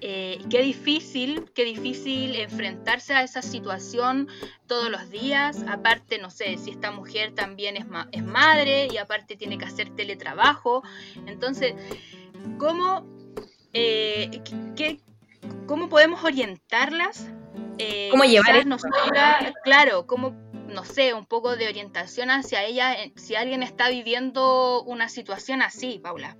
[0.00, 4.26] Eh, qué difícil, qué difícil enfrentarse a esa situación
[4.66, 5.64] todos los días.
[5.68, 9.94] Aparte, no sé, si esta mujer también es, es madre y aparte tiene que hacer
[9.94, 10.82] teletrabajo.
[11.26, 11.74] Entonces,
[12.58, 13.06] ¿cómo,
[13.72, 14.42] eh,
[15.66, 17.30] ¿cómo podemos orientarlas?
[17.78, 18.56] Eh, ¿Cómo llevar
[19.62, 20.34] Claro, ¿cómo
[20.72, 25.98] no sé, un poco de orientación hacia ella si alguien está viviendo una situación así,
[25.98, 26.36] Paula?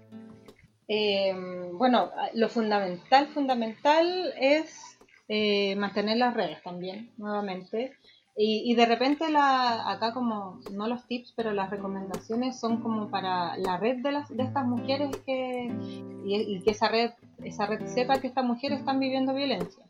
[0.88, 1.32] Eh,
[1.72, 7.92] bueno, lo fundamental, fundamental es eh, mantener las redes también, nuevamente.
[8.34, 13.58] Y, de repente la, acá como, no los tips, pero las recomendaciones son como para
[13.58, 15.70] la red de, las, de estas mujeres que,
[16.24, 17.10] y, que esa red,
[17.44, 19.84] esa red sepa que estas mujeres están viviendo violencia.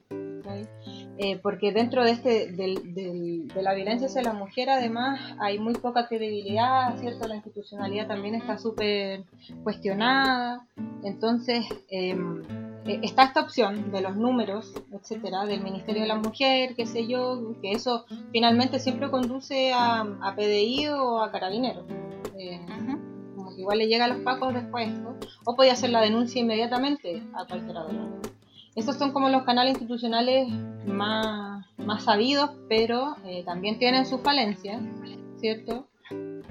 [1.19, 6.09] Eh, porque dentro de, este, de la violencia hacia la mujer además hay muy poca
[6.09, 7.29] credibilidad, ¿cierto?
[7.29, 9.25] La institucionalidad también está súper
[9.63, 10.67] cuestionada,
[11.03, 12.43] entonces em,
[12.87, 17.07] eh, está esta opción de los números, etcétera, del Ministerio de la Mujer, qué sé
[17.07, 21.85] yo, que eso finalmente siempre conduce a, a PDI o a Carabineros.
[22.39, 22.61] Eh,
[23.37, 24.89] como que igual le llega a los pacos después,
[25.45, 28.07] o podía hacer la denuncia inmediatamente a cualquiera de los
[28.75, 30.49] estos son como los canales institucionales
[30.87, 34.81] más, más sabidos, pero eh, también tienen sus falencias,
[35.37, 35.89] ¿cierto?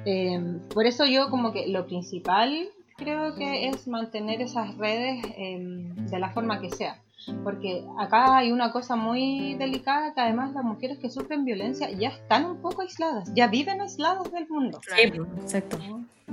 [0.06, 5.96] Eh, por eso yo como que lo principal creo que es mantener esas redes em,
[5.96, 7.02] de la forma que sea.
[7.44, 12.10] Porque acá hay una cosa muy delicada que además las mujeres que sufren violencia ya
[12.10, 14.80] están un poco aisladas, ya viven aisladas del mundo.
[14.88, 15.78] Sí, exacto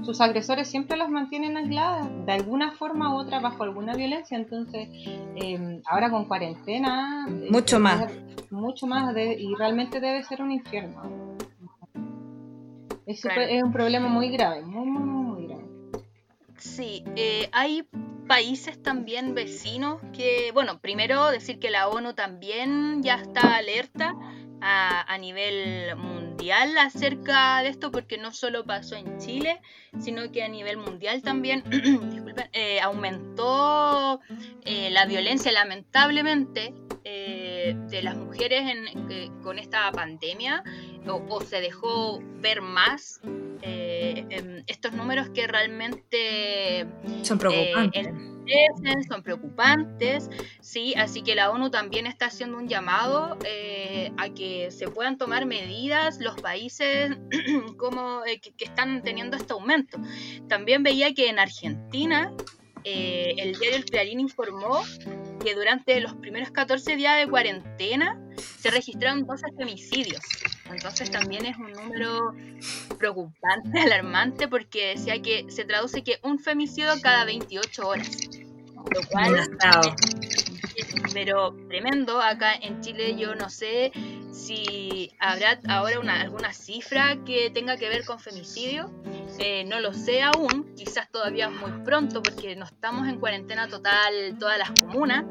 [0.02, 4.36] sus agresores siempre las mantienen aisladas, de alguna forma u otra, bajo alguna violencia.
[4.36, 4.88] Entonces,
[5.36, 7.26] em, ahora con cuarentena.
[7.28, 8.10] Eh, mucho más.
[8.50, 11.02] Mucho más, y realmente debe ser un infierno.
[13.06, 15.17] Es, es un problema muy grave, muy, muy, muy grave.
[16.58, 17.86] Sí, eh, hay
[18.28, 24.14] países también vecinos que, bueno, primero decir que la ONU también ya está alerta
[24.60, 29.60] a, nivel mundial acerca de esto porque no solo pasó en Chile,
[29.98, 31.64] sino que a nivel mundial también
[32.52, 34.20] eh, aumentó
[34.64, 38.64] eh, la violencia lamentablemente eh, de las mujeres
[39.42, 40.62] con esta pandemia
[41.06, 43.20] o, se dejó ver más
[43.62, 46.86] em, estos números que realmente
[47.22, 48.08] son preocupantes
[49.08, 50.30] son preocupantes,
[50.60, 50.94] ¿sí?
[50.96, 55.46] Así que la ONU también está haciendo un llamado eh, a que se puedan tomar
[55.46, 57.16] medidas los países
[57.76, 59.98] como, eh, que, están teniendo este aumento.
[60.48, 62.32] También veía que en Argentina
[62.84, 64.82] eh, el diario El Clarín informó
[65.42, 70.20] que durante los primeros 14 días de cuarentena se registraron 12 femicidios.
[70.70, 72.34] Entonces también es un número
[72.98, 78.10] preocupante, alarmante, porque decía que se traduce que un femicidio cada 28 horas.
[78.94, 79.36] Lo cual
[81.12, 82.20] pero tremendo.
[82.20, 83.92] Acá en Chile yo no sé
[84.32, 88.90] si habrá ahora una, alguna cifra que tenga que ver con femicidio.
[89.38, 94.36] Eh, no lo sé aún, quizás todavía muy pronto porque no estamos en cuarentena total
[94.38, 95.24] todas las comunas.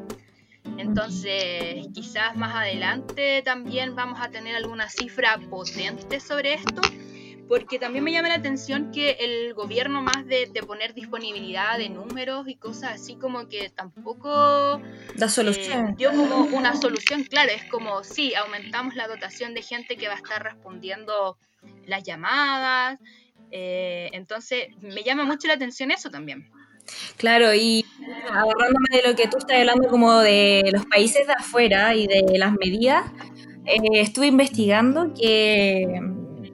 [0.76, 6.82] Entonces, quizás más adelante también vamos a tener alguna cifra potente sobre esto,
[7.48, 12.46] porque también me llama la atención que el gobierno más de, poner disponibilidad de números
[12.48, 14.80] y cosas así como que tampoco
[15.16, 15.88] da solución.
[15.88, 20.08] Eh, dio como una solución, claro, es como sí, aumentamos la dotación de gente que
[20.08, 21.38] va a estar respondiendo
[21.86, 22.98] las llamadas,
[23.50, 26.50] eh, entonces me llama mucho la atención eso también.
[27.16, 27.84] Claro, y
[28.30, 32.38] agarrándome de lo que tú estás hablando como de los países de afuera y de
[32.38, 33.04] las medidas,
[33.64, 35.82] eh, estuve investigando que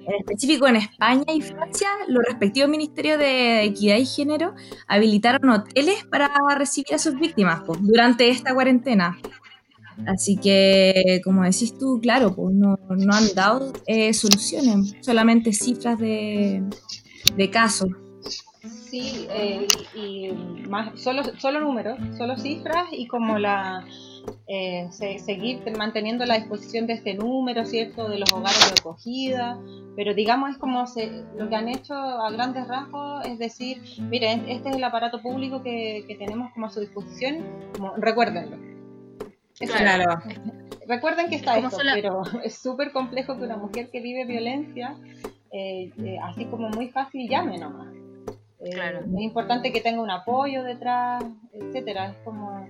[0.07, 4.55] en específico en España y Francia, los respectivos ministerios de Equidad y Género
[4.87, 9.19] habilitaron hoteles para recibir a sus víctimas pues, durante esta cuarentena.
[10.07, 16.63] Así que, como decís tú, claro, pues no, han dado eh, soluciones, solamente cifras de,
[17.37, 17.89] de casos.
[18.95, 20.31] Sí, eh, y,
[20.69, 23.85] más, solo, solo números, solo cifras y como la,
[24.47, 28.09] eh, seguir manteniendo la disposición de este número, ¿cierto?
[28.09, 29.59] De los hogares de acogida,
[29.97, 34.49] pero digamos es como se, lo que han hecho a grandes rasgos es decir, miren,
[34.49, 37.45] este es el aparato público que, tenemos como a su disposición,
[37.77, 38.59] como, recuérdenlo.
[39.59, 40.23] claro.
[40.87, 44.95] Recuerden que está esto, pero es súper complejo que una mujer que vive violencia,
[45.51, 48.04] eh, eh, así como muy fácil, llame nomás.
[48.73, 49.01] Claro.
[49.01, 52.11] Es importante que tenga un apoyo detrás, etcétera.
[52.11, 52.67] Es como,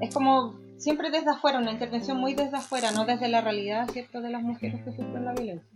[0.00, 4.20] es como siempre desde afuera, una intervención muy desde afuera, no desde la realidad, ¿cierto?,
[4.20, 5.68] de las mujeres que sufren la violencia.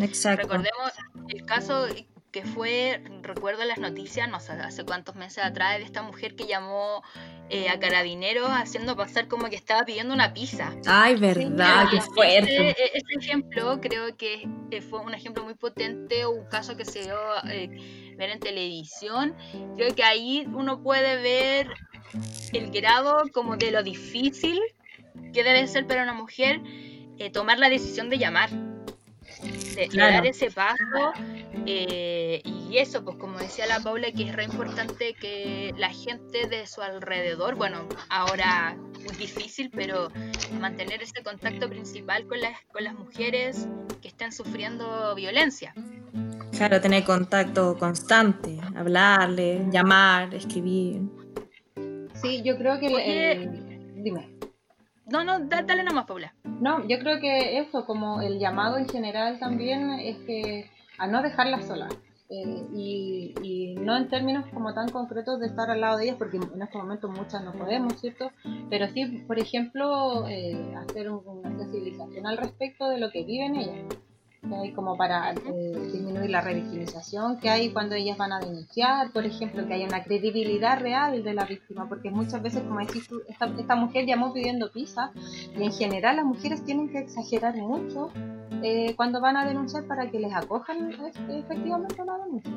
[0.00, 0.42] Exacto.
[0.42, 0.92] Recordemos
[1.28, 1.86] el caso
[2.30, 6.46] que fue, recuerdo las noticias, no sé, hace cuántos meses atrás, de esta mujer que
[6.46, 7.02] llamó
[7.48, 10.72] eh, a carabineros haciendo pasar como que estaba pidiendo una pizza.
[10.86, 12.70] Ay, verdad, qué fuerte.
[12.70, 14.48] Este, este, ejemplo creo que
[14.88, 17.16] fue un ejemplo muy potente, un caso que se dio
[17.50, 19.34] eh, ver en televisión.
[19.76, 21.68] Creo que ahí uno puede ver
[22.52, 24.60] el grado como de lo difícil
[25.32, 26.60] que debe ser para una mujer
[27.18, 28.50] eh, tomar la decisión de llamar
[29.74, 31.12] de, dar ese paso.
[31.66, 36.46] Eh, y eso, pues como decía la Paula, que es re importante que la gente
[36.46, 40.08] de su alrededor, bueno, ahora muy difícil, pero
[40.60, 43.66] mantener ese contacto principal con las, con las mujeres
[44.00, 45.74] que están sufriendo violencia.
[46.56, 51.00] Claro, tener contacto constante, hablarle, llamar, escribir.
[52.14, 53.48] Sí, yo creo que...
[53.96, 54.30] Dime.
[55.10, 56.32] No, no, dale nomás, Paula.
[56.44, 61.22] No, yo creo que eso, como el llamado en general también, es que a no
[61.22, 61.92] dejarlas solas.
[62.28, 66.36] Eh, y, no en términos como tan concretos de estar al lado de ellas, porque
[66.36, 68.30] en este momento muchas no podemos, ¿cierto?
[68.68, 73.84] Pero sí, por ejemplo, eh, hacer una sensibilización al respecto de lo que viven ellas
[74.62, 79.24] hay como para eh, disminuir la revictimización que hay cuando ellas van a denunciar, por
[79.24, 83.20] ejemplo, que haya una credibilidad real de la víctima, porque muchas veces, como decís tú,
[83.28, 85.12] esta, mujer llamó pidiendo pizza
[85.56, 88.10] y en general las mujeres tienen que exagerar mucho
[88.62, 92.52] eh, cuando van a denunciar para que les acojan este, efectivamente la denuncia.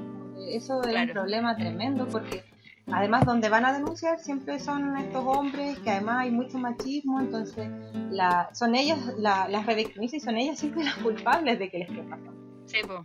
[0.49, 2.43] Eso es un problema tremendo porque
[2.91, 7.69] además donde van a denunciar siempre son estos hombres que además hay mucho machismo, entonces
[8.11, 11.89] la, son ellas la, las revictimizan y son ellas siempre las culpables de que les
[11.89, 12.33] esté pasando.
[12.65, 12.99] Sí, pues.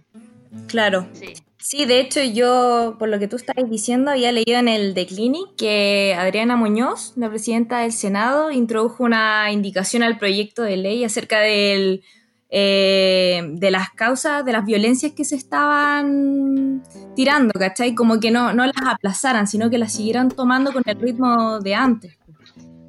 [0.66, 1.06] Claro.
[1.12, 1.34] Sí.
[1.58, 1.84] sí.
[1.84, 5.56] de hecho yo, por lo que tú estás diciendo, había leído en el The Clinic
[5.56, 11.40] que Adriana Muñoz, la presidenta del Senado, introdujo una indicación al proyecto de ley acerca
[11.40, 12.02] del
[12.50, 16.82] eh, de las causas, de las violencias que se estaban
[17.14, 17.94] tirando, ¿cachai?
[17.94, 21.74] Como que no, no las aplazaran, sino que las siguieran tomando con el ritmo de
[21.74, 22.18] antes.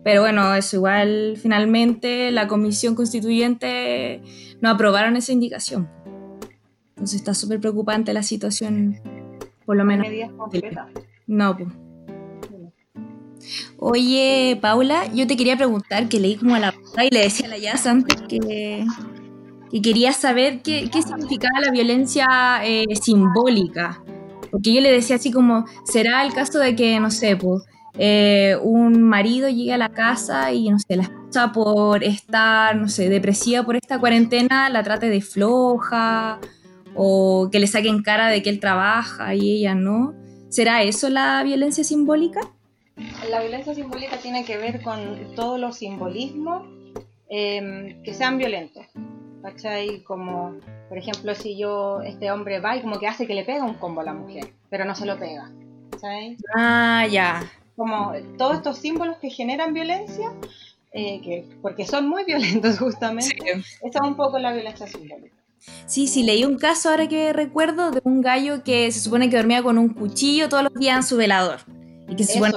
[0.03, 4.21] Pero bueno, eso igual finalmente la comisión constituyente
[4.61, 5.89] no aprobaron esa indicación.
[6.89, 8.99] Entonces está súper preocupante la situación,
[9.65, 10.07] por lo menos.
[11.27, 11.69] No, pues.
[13.77, 17.49] Oye, Paula, yo te quería preguntar, que leí como a la y le decía a
[17.49, 18.85] la Jazz antes que,
[19.71, 22.25] y quería saber qué, qué significaba la violencia
[22.63, 24.01] eh, simbólica.
[24.51, 27.63] Porque yo le decía así como, será el caso de que, no sé, pues,
[27.97, 32.87] eh, un marido llegue a la casa y, no sé, la esposa por estar, no
[32.87, 36.39] sé, depresiva por esta cuarentena, la trate de floja,
[36.95, 40.13] o que le saquen cara de que él trabaja y ella no.
[40.49, 42.41] ¿Será eso la violencia simbólica?
[43.29, 46.67] La violencia simbólica tiene que ver con todos los simbolismos
[47.29, 48.85] eh, que sean violentos.
[49.41, 50.03] ¿Cachai?
[50.03, 50.55] Como,
[50.87, 53.75] por ejemplo, si yo, este hombre va y como que hace que le pega un
[53.75, 55.51] combo a la mujer, pero no se lo pega,
[55.91, 56.37] ¿cachai?
[56.55, 57.41] Ah, ya.
[57.75, 60.31] Como todos estos símbolos que generan violencia,
[60.91, 63.77] eh, que, porque son muy violentos justamente, sí.
[63.83, 65.35] esa es un poco la violencia simbólica.
[65.85, 69.35] Sí, sí, leí un caso ahora que recuerdo de un gallo que se supone que
[69.35, 71.59] dormía con un cuchillo todos los días en su velador.
[72.07, 72.53] Y que se supone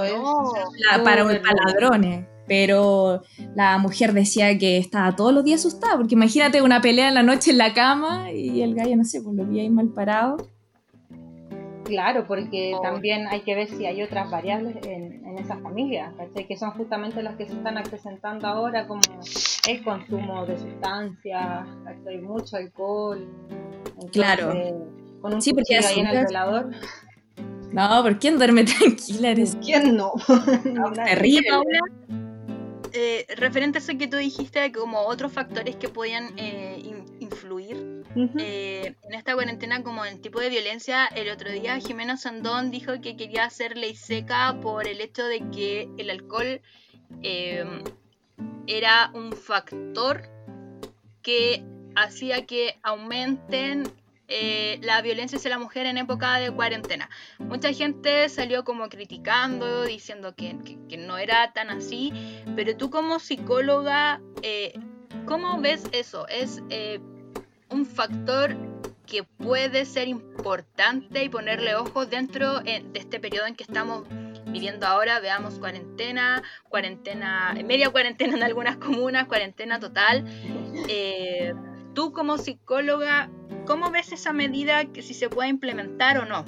[1.04, 3.22] para, para ladrones pero
[3.54, 7.22] la mujer decía que estaba todos los días asustada, porque imagínate una pelea en la
[7.22, 10.36] noche en la cama y el gallo, no sé, pues lo vi ahí mal parado.
[11.84, 16.12] Claro, porque también hay que ver si hay otras variables en, en esas familias,
[16.48, 19.00] que son justamente las que se están acrecentando ahora, como
[19.68, 21.68] el consumo de sustancias,
[22.06, 23.28] hay mucho alcohol.
[24.12, 24.52] claro.
[25.20, 26.70] Con un sí, porque ahí en el velador.
[27.72, 29.30] No, ¿por quién duerme tranquila?
[29.30, 29.56] Eres...
[29.62, 30.12] ¿Quién no?
[30.64, 31.48] no terrible.
[32.94, 36.82] Eh, referente a eso que tú dijiste, como otros factores que podían eh,
[37.20, 38.04] influir
[38.38, 43.00] eh, en esta cuarentena, como el tipo de violencia, el otro día Jimena Sandón dijo
[43.00, 46.60] que quería hacer ley seca por el hecho de que el alcohol
[48.66, 50.28] era un factor
[51.22, 51.64] que
[51.94, 53.84] hacía que aumenten
[54.34, 57.10] eh, la violencia hacia la mujer en época de cuarentena.
[57.38, 60.54] Mucha gente salió como criticando, diciendo que,
[60.96, 62.14] no era tan así,
[62.56, 64.72] pero tú como psicóloga, eh,
[65.26, 66.26] ¿cómo ves eso?
[66.28, 66.98] ¿Es eh,
[67.68, 68.56] un factor
[69.06, 74.06] que puede ser importante y ponerle ojos dentro de este periodo en que estamos
[74.46, 80.24] viviendo ahora, veamos cuarentena, cuarentena, media cuarentena en algunas comunas, cuarentena total.
[80.88, 81.52] Eh,
[81.94, 83.30] tú como psicóloga,
[83.66, 86.44] ¿cómo ves esa medida que si se puede implementar o no?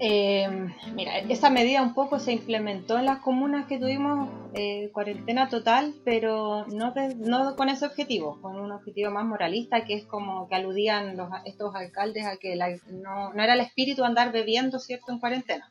[0.00, 0.48] Eh,
[0.94, 5.94] mira, esa medida un poco se implementó en las comunas que tuvimos eh, cuarentena total,
[6.04, 10.56] pero no, no, con ese objetivo, con un objetivo más moralista, que es como que
[10.56, 12.56] aludían los, estos alcaldes a que
[12.90, 15.70] no, no, era el espíritu andar bebiendo, ¿cierto?, en cuarentena.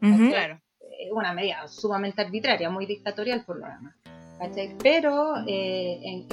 [0.00, 0.60] Claro.
[1.12, 3.94] Una medida sumamente arbitraria, muy dictatorial por lo demás.
[4.82, 6.24] Pero eh,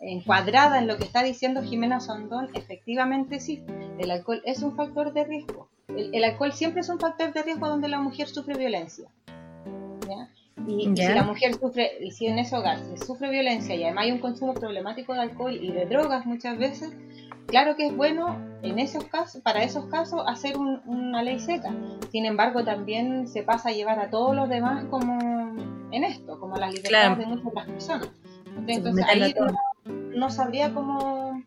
[0.00, 3.62] encuadrada en lo que está diciendo Jimena Sondón, efectivamente sí,
[3.98, 5.68] el alcohol es un factor de riesgo.
[5.88, 9.08] El, alcohol siempre es un factor de riesgo donde la mujer sufre violencia.
[10.66, 14.04] Y, si la mujer sufre, y si en ese hogar se sufre violencia y además
[14.04, 16.92] hay un consumo problemático de alcohol y de drogas muchas veces,
[17.46, 21.74] claro que es bueno en esos casos, para esos casos hacer una ley seca.
[22.12, 25.39] Sin embargo, también se pasa a llevar a todos los demás como
[25.92, 28.10] en esto, como las libertades de muchas otras personas.
[28.66, 29.34] Entonces, ahí
[30.14, 31.42] no, sabría cómo,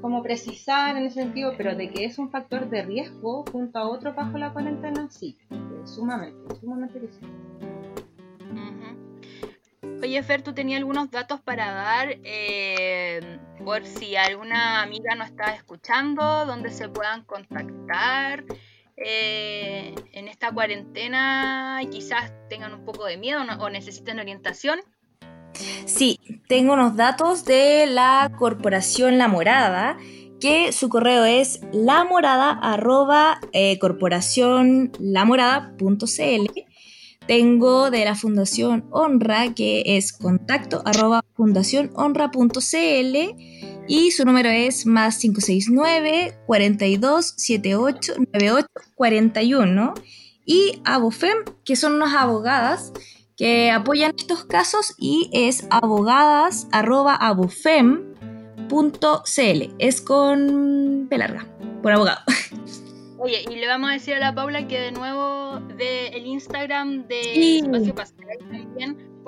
[0.00, 3.88] cómo precisar en ese sentido, pero de que es un factor de riesgo junto a
[3.88, 5.36] otro bajo la cuarentena, sí,
[5.84, 7.26] sumamente, sumamente que sí.
[10.04, 15.54] Oye, Fer, tú tenías algunos datos para dar eh, por si alguna amiga no está
[15.54, 18.44] escuchando, donde se puedan contactar
[18.96, 24.80] eh, en esta cuarentena quizás tengan un poco de miedo o necesiten orientación.
[25.86, 29.96] Sí, tengo unos datos de la Corporación La Morada,
[30.40, 33.78] que su correo es lamorada arroba eh,
[37.26, 40.82] tengo de la Fundación Honra, que es contacto
[43.86, 49.94] y su número es más 569 42 78 98 41
[50.46, 52.92] y Abofem, que son unas abogadas
[53.36, 58.04] que apoyan estos casos y es abogadas arroba abofem.cl.
[59.78, 61.46] Es con P larga,
[61.82, 62.20] por abogado.
[63.18, 67.06] Oye, y le vamos a decir a la Paula que de nuevo de el Instagram
[67.08, 68.63] de Espacio Pascal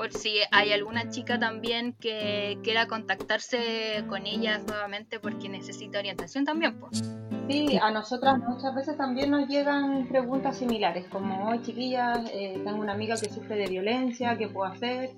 [0.06, 6.44] por si hay alguna chica también que quiera contactarse con ellas nuevamente porque necesita orientación
[6.44, 7.02] también, pues.
[7.48, 12.78] Sí, a nosotras muchas veces también nos llegan preguntas similares, como, hoy chiquillas, eh, tengo
[12.78, 15.10] una amiga que sufre de violencia, ¿qué puedo hacer?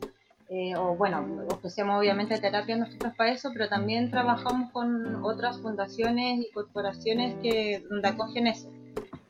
[0.49, 6.41] Eh, o bueno, ofrecemos obviamente terapia nosotros para eso, pero también trabajamos con otras fundaciones
[6.41, 8.71] y corporaciones que acogen eso.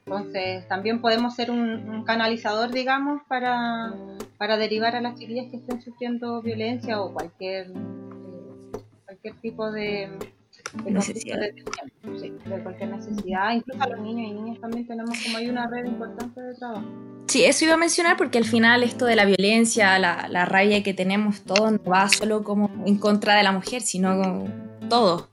[0.08, 3.92] Entonces, también podemos ser un, canalizador, digamos, para,
[4.38, 10.10] para, derivar a las chiquillas que estén sufriendo violencia o cualquier, eh, cualquier tipo de,
[10.84, 11.40] necesidad.
[11.40, 13.54] De, cualquier necesidad.
[13.54, 16.84] Incluso a los niños y niñas también tenemos como hay una red importante de trabajo.
[17.26, 20.82] Sí, eso iba a mencionar porque al final esto de la violencia, la, la rabia
[20.82, 24.46] que tenemos todos, no va solo como en contra de la mujer, sino
[24.88, 25.28] todos.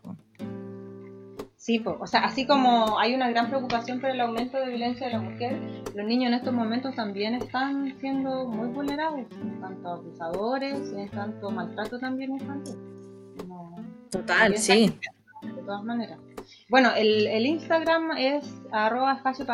[1.65, 5.13] Sí, o sea, así como hay una gran preocupación por el aumento de violencia de
[5.13, 5.59] la mujer,
[5.95, 11.49] los niños en estos momentos también están siendo muy vulnerables, en tanto abusadores en tanto
[11.49, 12.75] maltrato también infantil.
[14.11, 14.95] Total, sí.
[15.41, 16.19] De todas maneras.
[16.69, 19.47] Bueno, el, el Instagram es arroba espacio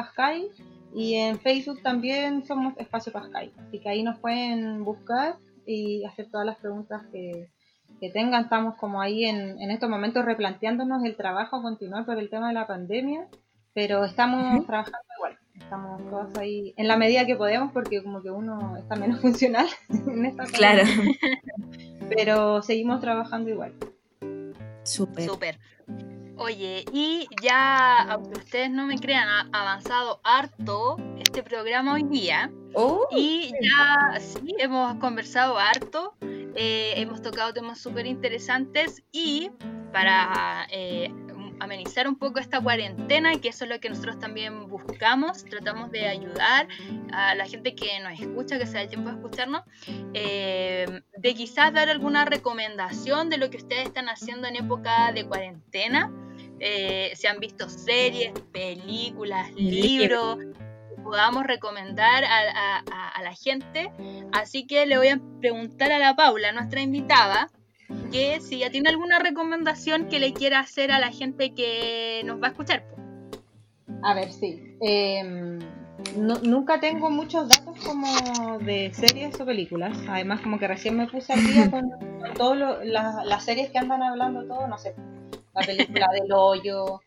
[0.94, 3.54] y en Facebook también somos Espacio Pascal.
[3.58, 7.48] Así que ahí nos pueden buscar y hacer todas las preguntas que,
[8.10, 8.44] tengan.
[8.44, 12.54] Estamos como ahí en, en, estos momentos replanteándonos el trabajo continuar por el tema de
[12.54, 13.28] la pandemia,
[13.74, 15.38] pero estamos trabajando igual.
[15.56, 19.68] Estamos todos ahí en la medida que podemos porque como que uno está menos funcional
[19.90, 20.84] en esta Claro.
[22.10, 23.74] Pero seguimos trabajando igual.
[24.84, 25.26] Súper.
[25.26, 25.60] Súper.
[26.38, 32.52] Oye, y ya, aunque ustedes no me crean, ha avanzado harto este programa hoy día.
[32.74, 36.16] Oh, y ya, sí, hemos conversado harto,
[36.56, 39.52] eh, hemos tocado temas súper interesantes y
[39.92, 41.12] para eh,
[41.62, 46.08] amenizar un poco esta cuarentena, que eso es lo que nosotros también buscamos, tratamos de
[46.08, 46.68] ayudar
[47.14, 49.62] a la gente que nos escucha, que sea el tiempo de escucharnos,
[50.16, 55.26] eh, de quizás dar alguna recomendación de lo que ustedes están haciendo en época de
[55.26, 56.12] cuarentena.
[56.60, 60.40] Eh, se han visto series, películas, libros,
[61.12, 63.92] podamos recomendar a, la gente.
[64.32, 67.50] Así que le voy a preguntar a la Paula, nuestra invitada,
[68.14, 72.42] que si ya tiene alguna recomendación que le quiera hacer a la gente que nos
[72.42, 72.86] va a escuchar.
[74.04, 74.78] A ver, sí.
[74.80, 75.60] Em,
[76.16, 78.08] nunca tengo muchos datos como
[78.60, 79.98] de series o películas.
[80.08, 81.92] Además, como que recién me puse al día con,
[82.38, 84.96] todas las series que andan hablando todo, no sé.
[85.54, 87.02] La película del hoyo,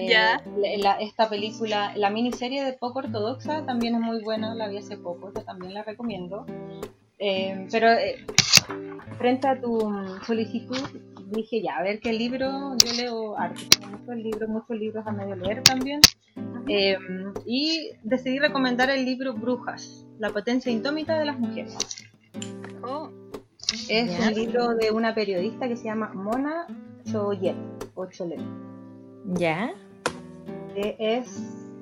[0.00, 4.96] eh, esta película, la miniserie de Poco Ortodoxa también es muy buena, la vi hace
[4.96, 6.46] poco, yo también la recomiendo.
[7.18, 8.24] Eh, pero eh,
[9.18, 9.78] frente a tu
[10.24, 10.78] solicitud,
[11.26, 15.36] dije ya, a ver qué libro, yo leo arte, muchos libros, muchos libros a medio
[15.36, 16.00] leer también.
[17.46, 21.76] y decidí recomendar el libro Brujas, la potencia indómita de las mujeres.
[22.82, 23.10] Oh.
[23.88, 26.66] Es un libro de una periodista que se llama Mona
[27.04, 27.56] Choyet,
[27.94, 28.40] o Cholet.
[29.34, 29.74] ¿Ya?
[30.98, 31.26] Es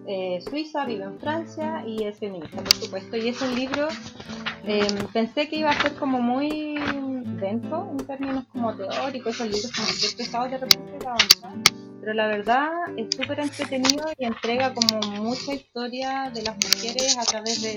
[0.07, 3.17] eh, suiza, vive en Francia y es feminista, por supuesto.
[3.17, 3.89] Y es un libro,
[4.65, 6.77] em, pensé que iba a ser como muy
[7.41, 10.99] denso en términos como teóricos, esos libros como muy pesados de repente
[12.07, 17.25] pero la verdad es súper entretenido y entrega como mucha historia de las mujeres a
[17.25, 17.77] través de,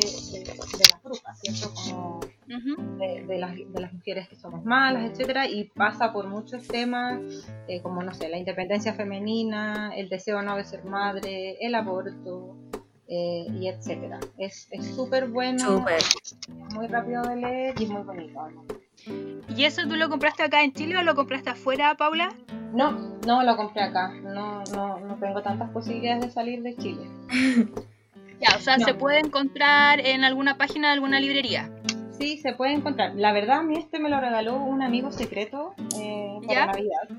[0.54, 1.74] las brujas, ¿cierto?
[1.74, 7.22] Como de, las, mujeres que somos malas, etcétera, y pasa por muchos temas,
[7.68, 12.56] eh, como, no sé, la independencia femenina, el deseo no de ser madre, el aborto,
[13.08, 14.20] eh, y etcétera.
[14.38, 15.84] Es súper bueno,
[16.76, 18.39] muy rápido de leer y muy bonito.
[19.56, 22.34] ¿Y eso tú lo compraste acá en Chile o lo compraste afuera, Paula?
[22.72, 24.10] No, no lo compré acá.
[24.10, 27.10] No, no, no tengo tantas posibilidades de salir de Chile.
[28.39, 31.72] ya, o sea, se puede encontrar en alguna página de alguna librería.
[32.20, 33.16] Sí, se puede encontrar.
[33.16, 37.10] La verdad, a mí este me lo regaló un amigo secreto eh, para Navidad.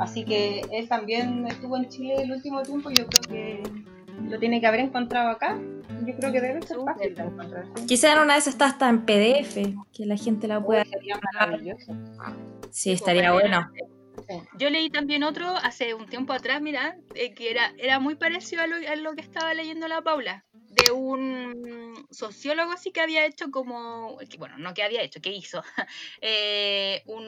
[0.00, 3.62] Así que él también estuvo en Chile el último tiempo y yo creo que
[4.28, 5.58] lo tiene que haber encontrado acá.
[6.06, 7.64] Yo creo que debe ser fácil de encontrar.
[7.86, 9.54] Quizá en una vez está hasta en PDF,
[9.92, 10.84] que la gente la pueda.
[10.84, 11.94] sería maravilloso.
[12.70, 13.66] Sí, estaría bueno.
[14.58, 18.62] Yo leí también otro hace un tiempo atrás, mira, eh, que era, era muy parecido
[18.62, 24.18] a lo, que estaba leyendo la Paula, de un sociólogo así que había hecho como,
[24.38, 25.62] bueno, no que había hecho, que hizo,
[26.20, 27.24] eh, un,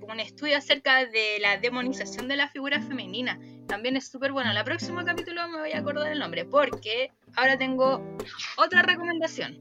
[0.00, 3.38] un, estudio acerca de la demonización de la figura femenina.
[3.66, 4.52] También es súper bueno.
[4.52, 8.16] En el próximo capítulo me voy a acordar el nombre, porque ahora tengo
[8.56, 9.60] otra recomendación.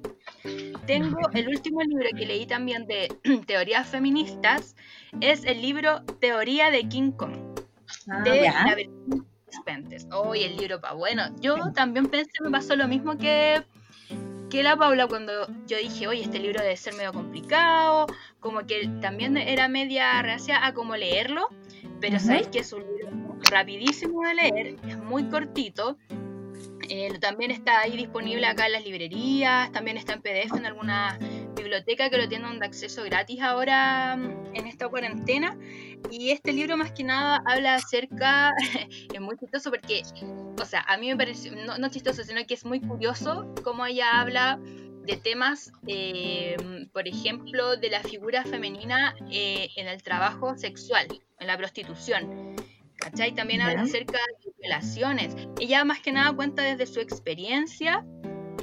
[0.85, 3.07] Tengo el último libro que leí también de
[3.47, 4.75] teorías feministas,
[5.21, 7.59] es el libro Teoría de King Kong,
[8.09, 8.75] ah, de la
[9.55, 10.07] Spentes.
[10.11, 11.23] Hoy el libro pa' bueno.
[11.39, 13.63] Yo también pensé, me pasó lo mismo que,
[14.49, 18.07] que la Paula cuando yo dije, oye, este libro debe ser medio complicado,
[18.39, 21.49] como que también era media reacia a cómo leerlo,
[21.99, 25.97] pero sabéis que es un libro rapidísimo de leer, es muy cortito,
[26.89, 31.17] eh, también está ahí disponible acá en las librerías, también está en PDF en alguna
[31.55, 35.57] biblioteca que lo tienen de acceso gratis ahora mm, en esta cuarentena.
[36.11, 38.53] Y este libro más que nada habla acerca,
[39.13, 40.03] es muy chistoso porque,
[40.59, 43.85] o sea, a mí me parece, no, no chistoso, sino que es muy curioso cómo
[43.85, 46.57] ella habla de temas, eh,
[46.91, 51.07] por ejemplo, de la figura femenina eh, en el trabajo sexual,
[51.39, 52.55] en la prostitución.
[52.97, 53.33] ¿cachai?
[53.33, 54.19] También habla acerca
[54.65, 55.35] de violaciones.
[55.59, 58.05] Ella más que nada cuenta desde su experiencia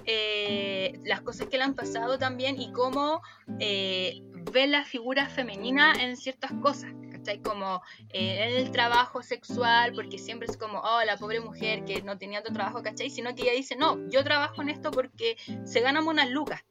[0.05, 3.23] eh, las cosas que le han pasado también y cómo
[3.61, 4.21] eh,
[4.53, 6.93] ve la figura femenina en ciertas cosas.
[7.11, 7.41] ¿cachai?
[7.41, 7.81] Como
[8.11, 12.19] eh, en el trabajo sexual, porque siempre es como, oh, la pobre mujer que no
[12.19, 13.11] tenía otro trabajo, ¿cachai?
[13.11, 16.63] Sino que ella dice, no, yo trabajo en esto porque se ganan unas lucas.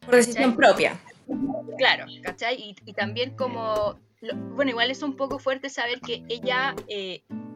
[0.00, 1.00] Por decisión propia.
[1.78, 2.76] Claro, ¿cachai?
[2.84, 3.98] y también como
[4.32, 6.74] bueno, igual es un poco fuerte saber que ella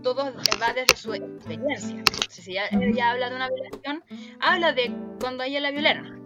[0.03, 2.03] todo va desde su experiencia.
[2.29, 4.05] si ella, habla de una violación,
[4.41, 6.19] habla de cuando a ella la violaron.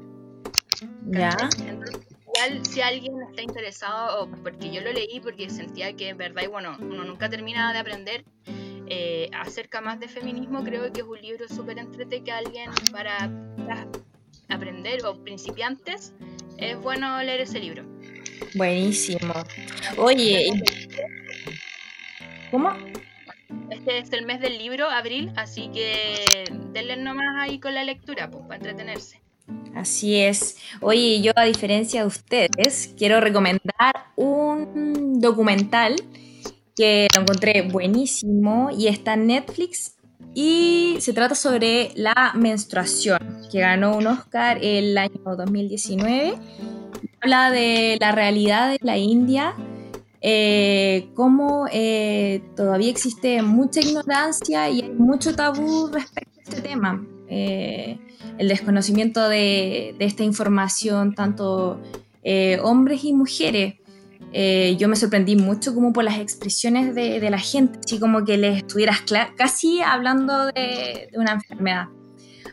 [1.07, 1.37] Ya.
[2.27, 6.49] igual si alguien está interesado, porque yo lo leí porque sentía que en verdad, y
[6.49, 8.25] bueno, uno nunca termina de aprender
[8.89, 13.31] eh, acerca más de feminismo, creo que es un libro súper entretenido que alguien para
[14.49, 16.13] aprender o principiantes
[16.59, 17.85] es bueno leer ese libro.
[18.55, 19.33] Buenísimo.
[19.97, 20.51] Oye,
[22.51, 22.77] ¿cómo?
[23.71, 28.31] Este es el mes del libro, abril, así que denle nomás ahí con la lectura,
[28.31, 29.21] pues, para entretenerse.
[29.75, 30.59] Así es.
[30.81, 35.97] Oye, yo a diferencia de ustedes, quiero recomendar un documental
[36.77, 39.97] que lo encontré buenísimo y está en Netflix
[40.35, 46.35] y se trata sobre la menstruación, que ganó un Oscar el año 2019
[47.23, 49.55] habla de la realidad de la India,
[50.25, 57.05] eh, cómo eh, todavía existe mucha ignorancia y hay mucho tabú respecto a este tema.
[57.29, 57.99] Eh,
[58.39, 61.81] el desconocimiento de, esta información, tanto
[62.63, 63.75] hombres y mujeres.
[64.79, 68.39] yo me sorprendí mucho como por las expresiones de, de la gente, así como que
[68.39, 69.03] les estuvieras
[69.37, 71.87] casi hablando de, de una enfermedad.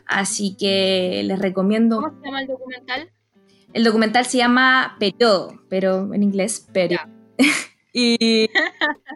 [0.06, 2.00] Así que les recomiendo.
[2.00, 3.10] ¿Cómo se llama el documental?
[3.72, 7.19] El documental se llama Periodo, pero en inglés, Periodo.
[7.92, 8.48] y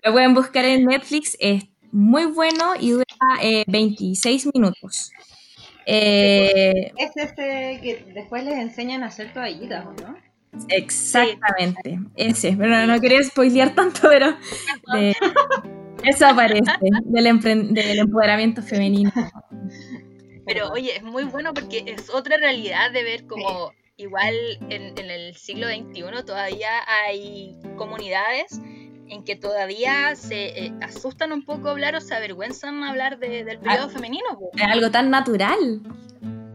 [0.03, 3.05] lo pueden buscar en Netflix, es muy bueno y dura
[3.41, 5.13] eh, 26 minutos.
[5.87, 10.17] Eh, Es ese que después les enseñan a hacer toallitas, ¿o no?
[10.69, 12.57] exactamente, ese.
[12.57, 14.37] Pero no quería spoilear tanto, pero
[14.93, 15.15] de-
[16.05, 16.71] eso aparece,
[17.07, 19.13] del, del empoderamiento femenino.
[20.47, 24.35] Pero oye, es muy bueno porque es otra realidad de ver como igual
[24.71, 26.71] en, en el siglo XXI todavía
[27.07, 28.61] hay comunidades
[29.09, 33.59] en que todavía se eh, asustan un poco hablar o se avergüenzan hablar de- del
[33.59, 34.25] periodo femenino.
[34.39, 34.51] po.
[34.57, 35.81] Es algo tan natural.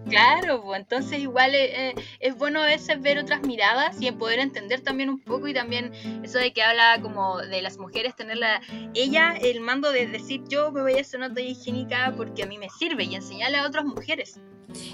[0.09, 4.39] Claro, pues entonces igual eh, eh, es bueno a veces ver otras miradas y poder
[4.39, 5.91] entender también un poco y también
[6.23, 8.61] eso de que habla como de las mujeres tenerla
[8.93, 12.47] ella el mando de decir yo me voy a hacer una toalla higiénica porque a
[12.47, 14.39] mí me sirve y enseñarle a otras mujeres.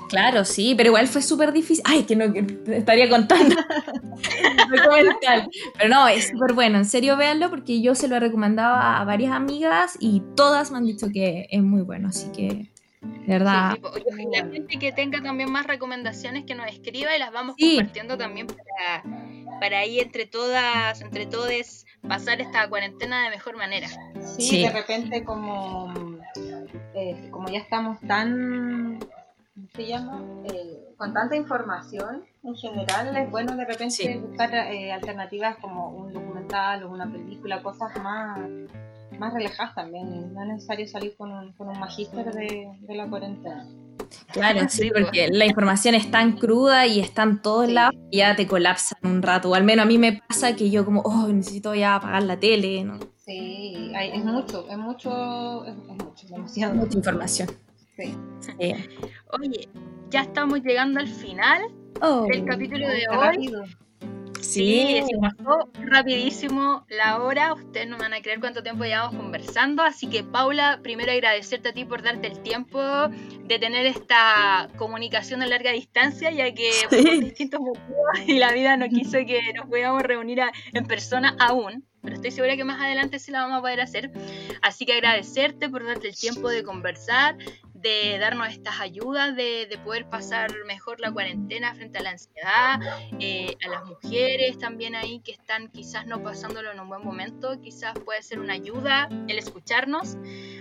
[0.07, 1.83] Claro, sí, pero igual fue súper difícil.
[1.85, 3.55] Ay, que no que estaría contando.
[5.77, 6.77] Pero no, es súper bueno.
[6.77, 10.77] En serio, véanlo porque yo se lo he recomendado a varias amigas y todas me
[10.77, 12.09] han dicho que es muy bueno.
[12.09, 12.71] Así que,
[13.27, 13.69] verdad.
[13.71, 13.89] Sí, tipo,
[14.19, 17.75] y la gente que tenga también más recomendaciones que nos escriba y las vamos Sí.
[17.77, 19.03] compartiendo también para,
[19.59, 23.87] para ahí entre todas, entre todos pasar esta cuarentena de mejor manera.
[24.19, 24.61] Sí, Sí.
[24.63, 25.91] de repente como,
[26.93, 28.99] eh, como ya estamos tan,
[29.55, 30.21] ¿cómo se llama?
[30.45, 34.17] Eh, con tanta información en general, es bueno de repente Sí.
[34.17, 38.39] buscar eh, alternativas como un documental o una película, cosas más,
[39.19, 40.33] más relajadas también.
[40.33, 43.67] No es necesario salir con un, con un magíster de, de la cuarentena.
[44.31, 45.05] Claro, sí, Sí, pues.
[45.05, 47.73] porque la información es tan cruda y está en todos Sí.
[47.73, 49.49] lados y ya te colapsan un rato.
[49.49, 52.39] O al menos a mí me pasa que yo como, oh, necesito ya apagar la
[52.39, 52.99] tele, ¿no?
[53.25, 56.75] Sí, hay- es mucho, es mucho, es, es mucho, demasiado.
[56.75, 57.49] Mucha información.
[57.97, 58.15] Sí.
[58.39, 58.53] Sí.
[59.39, 59.69] Oye,
[60.09, 61.63] ya estamos llegando al final
[62.01, 63.17] Oh, del capítulo de hoy.
[63.17, 63.63] rápido.
[64.45, 67.53] Sí, se pasó rapidísimo la hora.
[67.53, 69.83] Ustedes no me van a creer cuánto tiempo llevamos conversando.
[69.83, 75.41] Así que, Paula, primero agradecerte a ti por darte el tiempo de tener esta comunicación
[75.41, 77.95] a larga distancia, ya que por distintos motivos
[78.27, 81.83] y la vida no quiso que nos pudiéramos reunir a- en persona aún.
[82.01, 84.11] Pero estoy segura que más adelante sí la vamos a poder hacer.
[84.61, 87.35] Así que agradecerte por darte el tiempo de conversar,
[87.85, 92.79] de darnos estas ayudas, de, de poder pasar mejor la cuarentena frente a la ansiedad,
[93.19, 97.61] eh, a las mujeres también ahí que están quizás no pasándolo en un buen momento,
[97.61, 100.17] quizás puede ser una ayuda el escucharnos.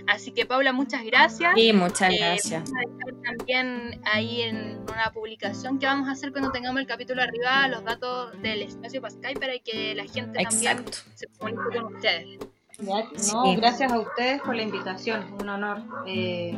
[0.07, 1.51] Así que Paula, muchas gracias.
[1.55, 2.63] Sí, muchas Eh, gracias.
[2.71, 6.85] vamos a dejar también ahí en una publicación que vamos a hacer cuando tengamos el
[6.87, 10.97] capítulo arriba los datos del espacio Pascal para que la gente también Exacto.
[11.15, 12.39] se comunique con ustedes.
[12.77, 13.31] Ya, Sí.
[13.33, 15.81] No, gracias a ustedes por la invitación, un honor.
[16.05, 16.53] Eh,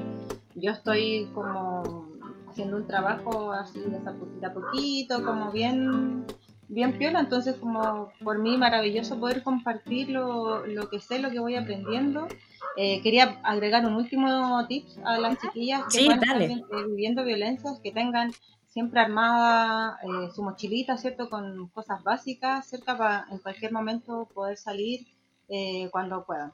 [0.57, 2.05] yo estoy como
[2.49, 6.25] haciendo un trabajo así de a poquito, como bien,
[6.67, 11.39] bien piola, entonces como por mí maravilloso poder compartir lo, lo que sé, lo que
[11.39, 12.27] voy aprendiendo.
[12.75, 17.79] Eh, quería agregar un último tips a las chiquillas que Sí, vi- eh, viviendo violencias,
[17.83, 18.31] que tengan
[18.67, 21.29] siempre armada eh, su mochilita, ¿cierto?
[21.29, 25.07] Con cosas básicas cerca para en cualquier momento poder salir
[25.49, 26.51] eh, cuando puedan.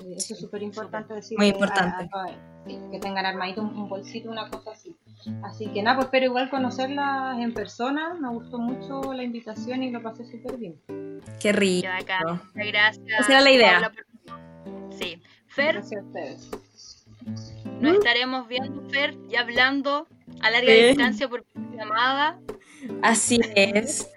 [0.00, 1.38] Eh, eso es súper importante decir.
[1.38, 2.08] Muy importante.
[2.90, 4.96] que tengan armadito un, un bolsito, una cosa así.
[5.42, 8.14] Así que nada, pues espero igual conocerlas en persona.
[8.14, 10.80] Me gustó mucho la invitación y lo pasé súper bien.
[11.40, 11.88] Qué rico.
[11.88, 12.20] Acá.
[12.54, 13.20] Muchas gracias.
[13.20, 13.92] Esa era la idea.
[14.90, 15.20] Sí.
[15.48, 16.50] Fer, Gracias a ustedes.
[17.80, 20.06] nos estaremos viendo, Fer, y hablando
[20.40, 20.82] a larga Sí.
[20.88, 21.44] distancia por
[21.76, 22.38] llamada.
[23.02, 24.10] Así es.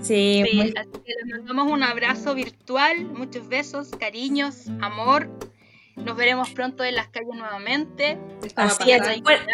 [0.00, 5.28] Sí, Sí, muy- así que les mandamos un abrazo virtual, muchos besos, cariños, amor.
[5.96, 8.18] Nos veremos pronto en las calles nuevamente.
[8.42, 9.00] Esto va a así es.
[9.22, 9.46] Fuerte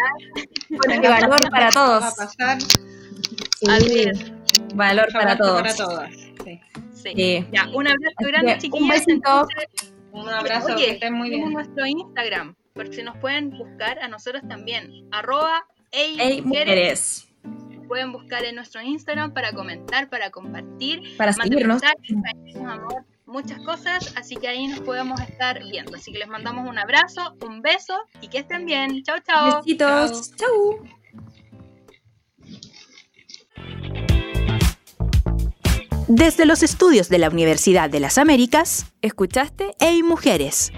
[0.69, 2.03] fuerte valor para todos.
[2.03, 2.57] Va a pasar.
[2.57, 4.31] Así Sí, es.
[4.75, 5.61] valor para todos.
[5.61, 6.11] Para todas.
[6.13, 6.59] Sí.
[6.95, 7.13] Sí.
[7.15, 7.47] Sí.
[7.51, 8.81] Ya, un abrazo Así grande, que, chiquillas.
[8.81, 9.13] un besito.
[9.13, 11.53] Entonces, Un abrazo, Oye, que estén muy tenemos bien.
[11.53, 15.07] nuestro Instagram, por si nos pueden buscar a nosotros también.
[15.11, 16.45] Arroba Ey Mujeres.
[16.45, 17.27] mujeres.
[17.91, 21.81] Pueden buscar en nuestro Instagram para comentar, para compartir, Para seguirnos.
[22.65, 25.97] amor, muchas cosas, así que ahí nos podemos estar viendo.
[25.97, 29.03] Así que les mandamos un abrazo, un beso y que estén bien.
[29.03, 29.57] Chao, chao.
[29.57, 30.31] Besitos.
[30.37, 30.87] Chau.
[36.07, 39.75] Desde los estudios de la Universidad de las Américas, ¿Escuchaste?
[39.79, 40.71] Hey Mujeres,